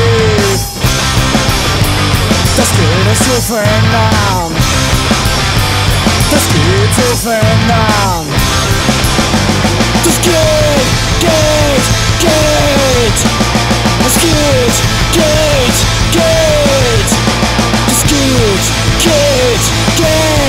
das 3.11 3.19
zu 3.19 3.41
verändern. 3.41 4.55
Das 6.31 6.43
geht 6.47 6.95
zu 6.95 7.17
verändern. 7.17 8.25
Das 10.03 10.21
geht, 10.21 10.87
geht, 11.19 11.85
geht. 12.19 13.19
Es 14.07 14.13
geht, 14.21 14.77
geht, 15.13 15.77
geht. 16.11 17.11
Das 17.87 18.01
geht, 18.07 18.65
geht, 19.03 19.97
geht. 19.97 20.40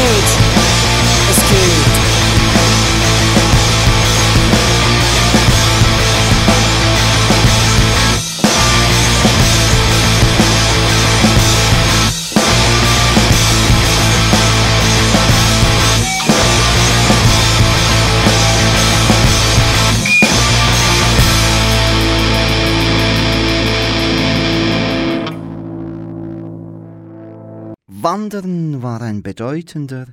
Wandern 28.22 28.82
war 28.82 29.00
ein 29.00 29.24
bedeutender, 29.24 30.06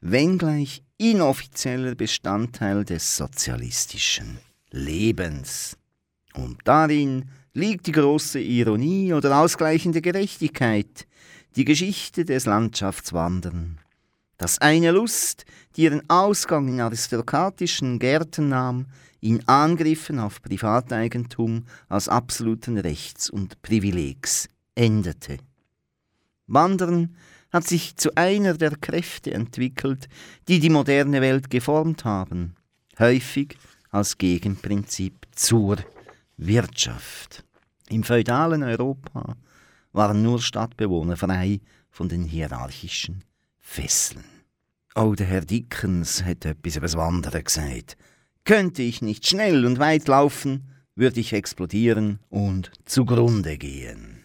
wenngleich 0.00 0.84
inoffizieller 0.96 1.96
Bestandteil 1.96 2.84
des 2.84 3.16
sozialistischen 3.16 4.38
Lebens. 4.70 5.76
Und 6.34 6.58
darin 6.62 7.30
liegt 7.54 7.88
die 7.88 7.92
große 7.92 8.38
Ironie 8.38 9.12
oder 9.12 9.40
ausgleichende 9.40 10.00
Gerechtigkeit, 10.00 11.08
die 11.56 11.64
Geschichte 11.64 12.24
des 12.24 12.46
Landschaftswandern. 12.46 13.80
Dass 14.36 14.60
eine 14.60 14.92
Lust, 14.92 15.44
die 15.74 15.82
ihren 15.82 16.08
Ausgang 16.08 16.68
in 16.68 16.80
aristokratischen 16.80 17.98
Gärten 17.98 18.50
nahm, 18.50 18.86
in 19.20 19.48
Angriffen 19.48 20.20
auf 20.20 20.42
Privateigentum 20.42 21.64
als 21.88 22.08
absoluten 22.08 22.78
Rechts 22.78 23.28
und 23.28 23.60
Privilegs 23.62 24.48
endete. 24.76 25.38
Wandern 26.46 27.16
hat 27.52 27.66
sich 27.66 27.96
zu 27.96 28.14
einer 28.16 28.54
der 28.54 28.76
Kräfte 28.76 29.32
entwickelt, 29.32 30.08
die 30.48 30.60
die 30.60 30.70
moderne 30.70 31.20
Welt 31.20 31.50
geformt 31.50 32.04
haben, 32.04 32.54
häufig 32.98 33.56
als 33.90 34.18
Gegenprinzip 34.18 35.14
zur 35.32 35.78
Wirtschaft. 36.36 37.44
Im 37.88 38.04
feudalen 38.04 38.62
Europa 38.62 39.36
waren 39.92 40.22
nur 40.22 40.40
Stadtbewohner 40.40 41.16
frei 41.16 41.60
von 41.90 42.08
den 42.08 42.24
hierarchischen 42.24 43.24
Fesseln. 43.58 44.24
Oh, 44.94 45.14
der 45.14 45.26
Herr 45.26 45.44
Dickens 45.44 46.24
hätte 46.24 46.50
etwas 46.50 46.76
über 46.76 46.86
das 46.86 46.96
Wandern 46.96 47.44
gesagt. 47.44 47.96
Könnte 48.44 48.82
ich 48.82 49.02
nicht 49.02 49.26
schnell 49.26 49.64
und 49.64 49.78
weit 49.78 50.08
laufen, 50.08 50.68
würde 50.94 51.20
ich 51.20 51.32
explodieren 51.32 52.18
und 52.28 52.72
zugrunde 52.84 53.56
gehen. 53.58 54.17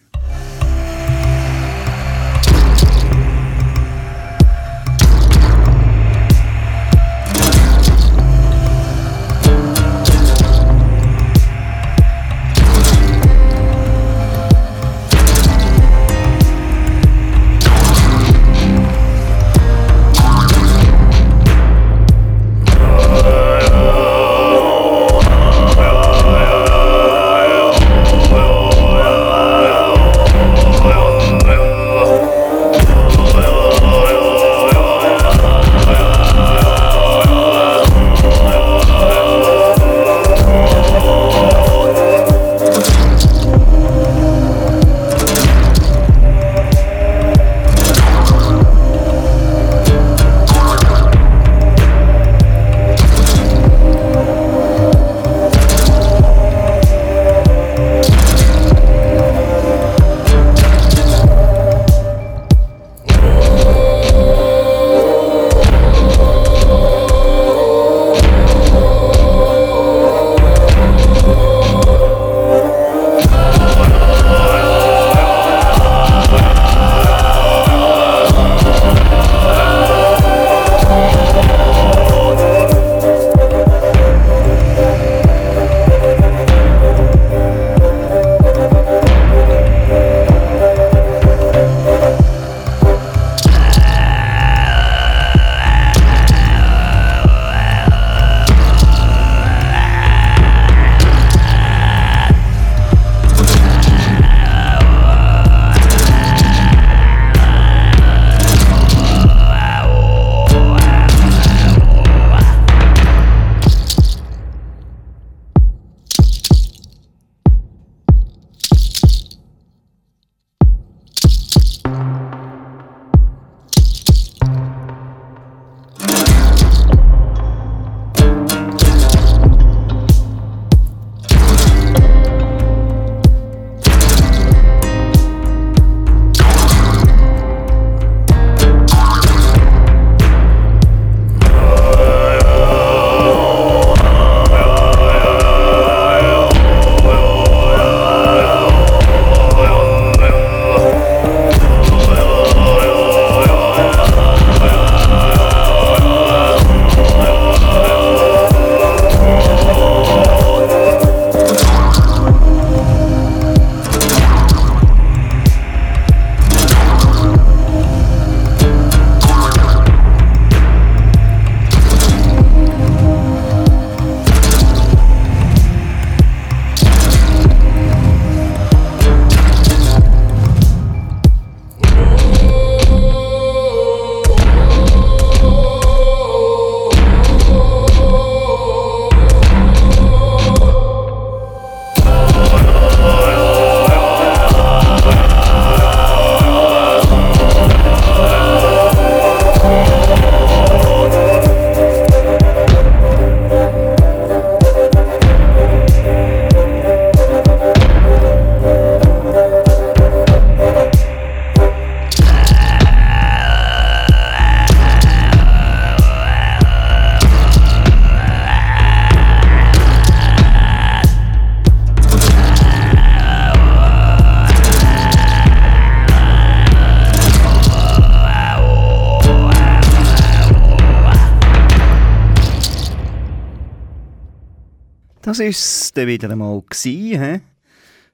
Das 235.36 235.40
ist 235.40 235.96
dann 235.96 236.06
wieder 236.06 236.30
einmal 236.30 236.62
he? 236.80 237.40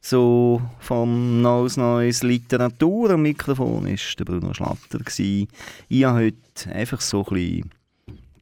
So 0.00 0.62
vom 0.78 1.42
Neues 1.42 1.76
Neues 1.76 2.22
Literatur 2.22 3.10
am 3.10 3.20
Mikrofon 3.20 3.86
ist 3.88 4.18
der 4.18 4.24
Bruno 4.24 4.54
Schlatter. 4.54 5.00
Gewesen. 5.00 5.48
Ich 5.90 6.04
habe 6.04 6.18
heute 6.18 6.72
einfach 6.72 7.02
so 7.02 7.18
ein 7.18 7.34
bisschen 7.34 7.70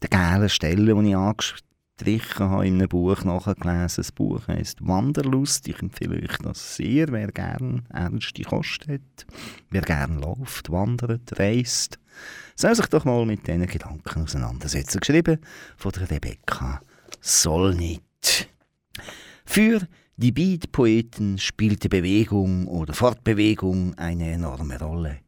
die 0.00 0.08
geile 0.08 0.48
Stelle, 0.48 0.94
die 0.94 1.08
ich 1.08 1.16
angestrichen 1.16 2.50
habe 2.50 2.68
in 2.68 2.74
einem 2.74 2.88
Buch 2.88 3.24
nachgelesen. 3.24 3.96
Das 3.96 4.12
Buch 4.12 4.46
heisst 4.46 4.86
Wanderlust. 4.86 5.66
Ich 5.66 5.82
empfehle 5.82 6.14
euch 6.14 6.38
das 6.40 6.76
sehr, 6.76 7.08
wer 7.08 7.32
gerne 7.32 7.82
ernste 7.88 8.44
Kost 8.44 8.86
hat, 8.86 9.26
wer 9.70 9.82
gerne 9.82 10.20
läuft, 10.20 10.70
wandert, 10.70 11.36
reist. 11.36 11.98
Soll 12.54 12.76
sich 12.76 12.86
doch 12.86 13.04
mal 13.04 13.26
mit 13.26 13.44
diesen 13.44 13.66
Gedanken 13.66 14.22
auseinandersetzen. 14.22 15.00
Geschrieben 15.00 15.40
von 15.76 15.90
der 15.90 16.08
Rebecca 16.08 16.80
Solnit. 17.20 18.02
Für 19.50 19.80
die 20.18 20.30
Beat-Poeten 20.30 21.38
spielte 21.38 21.88
Bewegung 21.88 22.68
oder 22.68 22.92
Fortbewegung 22.92 23.94
eine 23.96 24.30
enorme 24.30 24.78
Rolle. 24.78 25.20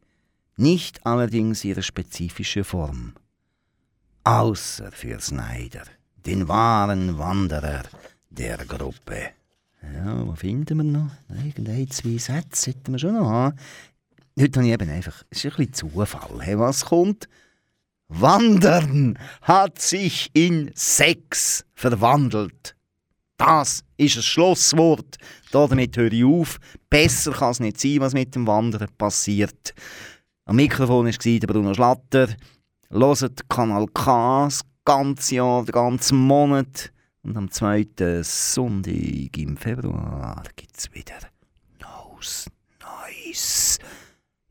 Nicht 0.57 1.03
allerdings 1.07 1.65
ihre 1.65 1.81
spezifische 1.81 2.63
Form. 2.63 3.13
Außer 4.23 4.91
für 4.91 5.19
Snyder, 5.19 5.85
den 6.23 6.47
wahren 6.47 7.17
Wanderer 7.17 7.81
der 8.29 8.57
Gruppe. 8.57 9.31
Ja, 9.81 10.27
was 10.27 10.39
finden 10.39 10.77
wir 10.77 10.83
noch? 10.83 11.11
Irgendein, 11.27 11.89
zwei 11.89 12.19
Sätze 12.19 12.71
sollten 12.71 12.91
wir 12.91 12.99
schon 12.99 13.15
noch. 13.15 13.53
Heute 14.39 14.59
habe 14.59 14.67
ich 14.67 14.73
eben 14.73 14.89
einfach, 14.91 15.23
es 15.31 15.43
ist 15.43 15.45
ein 15.57 15.65
bisschen 15.65 15.91
Zufall, 15.91 16.41
hey, 16.41 16.59
was 16.59 16.85
kommt? 16.85 17.27
Wandern 18.07 19.17
hat 19.41 19.81
sich 19.81 20.29
in 20.33 20.69
Sex 20.75 21.65
verwandelt. 21.73 22.75
Das 23.41 23.83
ist 23.97 24.17
ein 24.17 24.21
Schlusswort. 24.21 25.17
Damit 25.51 25.97
höre 25.97 26.11
ich 26.11 26.23
auf. 26.23 26.59
Besser 26.91 27.31
kann 27.31 27.49
es 27.49 27.59
nicht 27.59 27.81
sein, 27.81 27.99
was 27.99 28.13
mit 28.13 28.35
dem 28.35 28.45
Wandern 28.45 28.87
passiert. 28.99 29.73
Am 30.45 30.57
Mikrofon 30.57 31.07
war 31.07 31.47
Bruno 31.47 31.73
Schlatter. 31.73 32.27
Hört 32.91 33.49
Kanal 33.49 33.87
K 33.87 34.45
das 34.45 34.61
ganze 34.85 35.35
Jahr, 35.35 35.65
den 35.65 35.71
ganzen 35.71 36.19
Monat. 36.19 36.93
Und 37.23 37.35
am 37.35 37.49
zweiten 37.49 38.23
Sonntag 38.23 39.35
im 39.35 39.57
Februar 39.57 40.43
gibt 40.55 40.77
es 40.77 40.93
wieder 40.93 41.17
Neues, 41.79 42.47
Neues. 42.79 43.79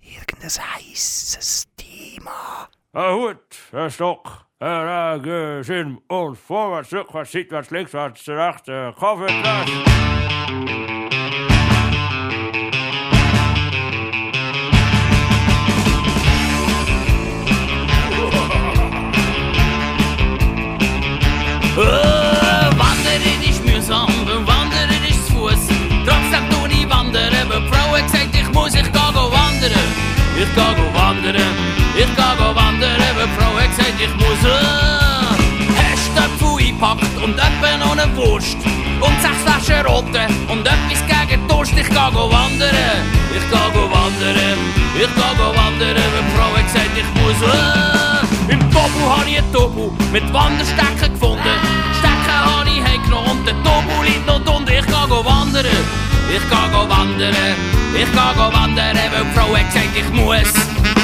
Irgendein 0.01 0.51
heißes 0.51 1.69
Thema. 1.77 2.69
Herr 2.93 3.15
Hut, 3.15 3.57
Herr 3.71 3.89
Stock, 3.89 4.47
Herr 4.63 4.85
Rage, 4.87 5.65
Sinn 5.65 5.97
und 6.07 6.37
vorwärts, 6.37 6.93
rückwärts, 6.93 7.33
seitwärts, 7.33 7.71
linkswärts, 7.71 8.29
rechts, 8.29 8.67
Kaffee, 8.67 9.25
Oh, 21.79 21.83
wandern 22.77 23.23
ist 23.49 23.65
mühsam, 23.65 24.13
beim 24.27 24.47
Wandern 24.47 24.91
ist 25.09 25.27
zu 25.29 25.33
Fuß. 25.33 25.69
Trotzdem 26.05 26.51
tu 26.51 26.67
ich 26.67 26.87
wandern, 26.91 27.33
weil 27.49 27.63
die 27.63 27.69
Frau 27.69 27.97
hat 27.97 28.05
gesagt, 28.05 28.35
ich 28.35 28.53
muss, 28.53 28.75
ich 28.75 28.83
geh 28.83 28.91
go 28.93 29.33
wandern. 29.33 29.73
Ich 30.37 30.55
geh 30.55 30.75
go 30.77 30.85
wandern, 30.93 31.51
ich 33.79 34.15
muss. 34.17 34.43
Äh. 34.45 34.91
Hast 35.79 36.11
Töpfe 36.17 36.57
eingepackt 36.59 37.17
und 37.23 37.35
etwa 37.35 37.77
noch 37.79 37.93
eine 37.93 38.17
Wurst. 38.17 38.57
Und 39.01 39.17
sechs 39.23 39.43
Flaschen 39.45 39.87
Rote 39.87 40.27
und 40.49 40.67
etwas 40.67 41.01
gegen 41.07 41.49
Durst. 41.49 41.73
Ich 41.73 41.89
geh 41.89 42.11
go 42.13 42.31
wandern, 42.31 42.75
ich 43.35 43.47
geh 43.51 43.73
go 43.75 43.91
wandern, 43.91 44.37
ich 44.95 45.01
geh 45.01 45.33
go 45.39 45.49
wandern, 45.57 45.97
die 45.97 46.37
Frau 46.37 46.57
hat 46.57 46.67
gesagt, 46.67 46.95
ich 46.97 47.11
muss. 47.21 47.41
Äh. 47.43 48.53
Im 48.53 48.61
Tobu 48.73 49.01
habe 49.09 49.31
ich 49.31 49.39
einen 49.39 49.53
Tobu 49.53 49.93
mit 50.13 50.33
Wanderstecken 50.33 51.13
gefunden. 51.13 51.57
Stecken 51.99 52.39
habe 52.45 52.69
ich 52.69 52.83
heimgenommen 52.83 53.31
und 53.31 53.47
der 53.47 53.55
Tobu 53.63 54.03
liegt 54.03 54.27
noch 54.27 54.43
drunter. 54.45 54.73
Ich 54.73 54.87
geh 54.87 55.09
go 55.09 55.25
wandern, 55.25 55.67
ich 55.67 56.43
geh 56.51 56.73
go 56.73 56.89
wandern, 56.89 57.35
ich 57.95 58.01
geh 58.01 58.35
go 58.37 58.53
wandern, 58.53 58.97
weil 58.97 59.25
die 59.25 59.39
Frau 59.39 59.55
hat 59.55 59.67
gesagt, 59.73 59.97
ich 59.97 60.11
muss. 60.11 61.00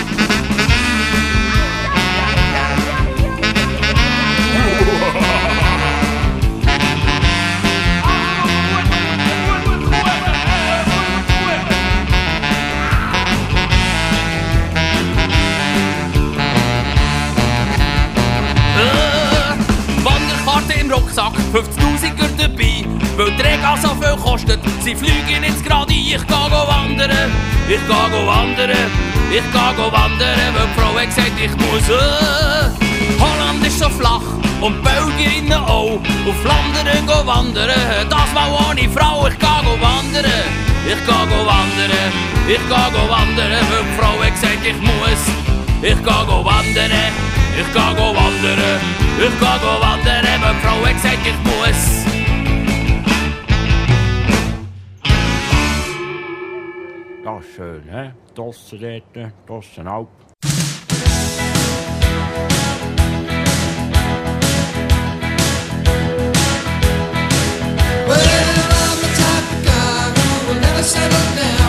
50.000er 21.53 22.29
dabei. 22.37 22.85
Weil 23.17 23.31
die 23.33 23.43
Rega 23.43 23.77
so 23.77 23.89
viel 24.01 24.17
kostet, 24.17 24.61
sie 24.83 24.95
fliegen 24.95 25.43
ins 25.43 25.63
Gradi. 25.65 26.15
Ich 26.15 26.27
geh 26.27 26.49
go 26.51 26.63
wandern, 26.69 27.11
ich 27.69 27.81
geh 27.81 28.11
go 28.13 28.27
wandern, 28.27 28.71
ich 29.31 29.43
geh 29.53 29.77
go 29.77 29.91
wandern, 29.91 30.39
weil 30.55 30.67
die 30.67 30.81
Frau 30.81 30.95
hat 30.99 31.07
gesagt, 31.07 31.33
ich 31.43 31.55
muss. 31.57 31.89
Äh. 31.89 32.87
Holland 33.19 33.67
ist 33.67 33.79
so 33.79 33.89
flach 33.89 34.23
und 34.61 34.83
Belgierinnen 34.83 35.53
auch. 35.65 36.01
Auf 36.29 36.37
Flandern 36.43 37.07
go 37.07 37.27
wandern, 37.27 37.71
das 38.09 38.33
mal 38.35 38.51
ohne 38.69 38.89
Frau. 38.91 39.27
Ich 39.27 39.39
geh 39.39 39.61
go 39.65 39.75
wandern, 39.81 40.31
ich 40.87 41.01
geh 41.07 41.25
go 41.31 41.41
wandern, 41.47 42.13
ich 42.47 42.59
geh 42.59 42.91
go 42.93 43.03
wandern, 43.09 43.53
weil 43.71 43.85
die 43.85 43.97
Frau 43.99 44.23
hat 44.23 44.35
gesagt, 44.35 44.67
ich 44.67 44.81
muss. 44.81 45.23
Ich 45.83 45.97
geh 45.97 46.27
go 46.27 46.45
wandern, 46.45 46.93
Ik 47.57 47.65
ga 47.73 47.95
go 47.95 48.13
wandern, 48.13 48.81
ik 49.27 49.35
ga 49.41 49.59
go 49.59 49.79
wandern, 49.79 50.41
mevrouw, 50.41 50.87
ik 50.87 50.97
zeg 51.03 51.23
gesagt, 51.23 51.69
ich 51.69 52.15
Dat 57.25 57.43
schön, 57.55 57.83
hä? 57.87 58.13
Tossen 58.33 58.81
dort, 58.81 59.33
Dossen 59.47 59.85
Well, 68.07 68.25
I'm 68.81 68.99
the 69.03 69.09
type 69.19 69.49
of 69.53 69.61
guy 69.65 70.03
who 70.47 70.83
settle 70.83 71.35
down. 71.37 71.66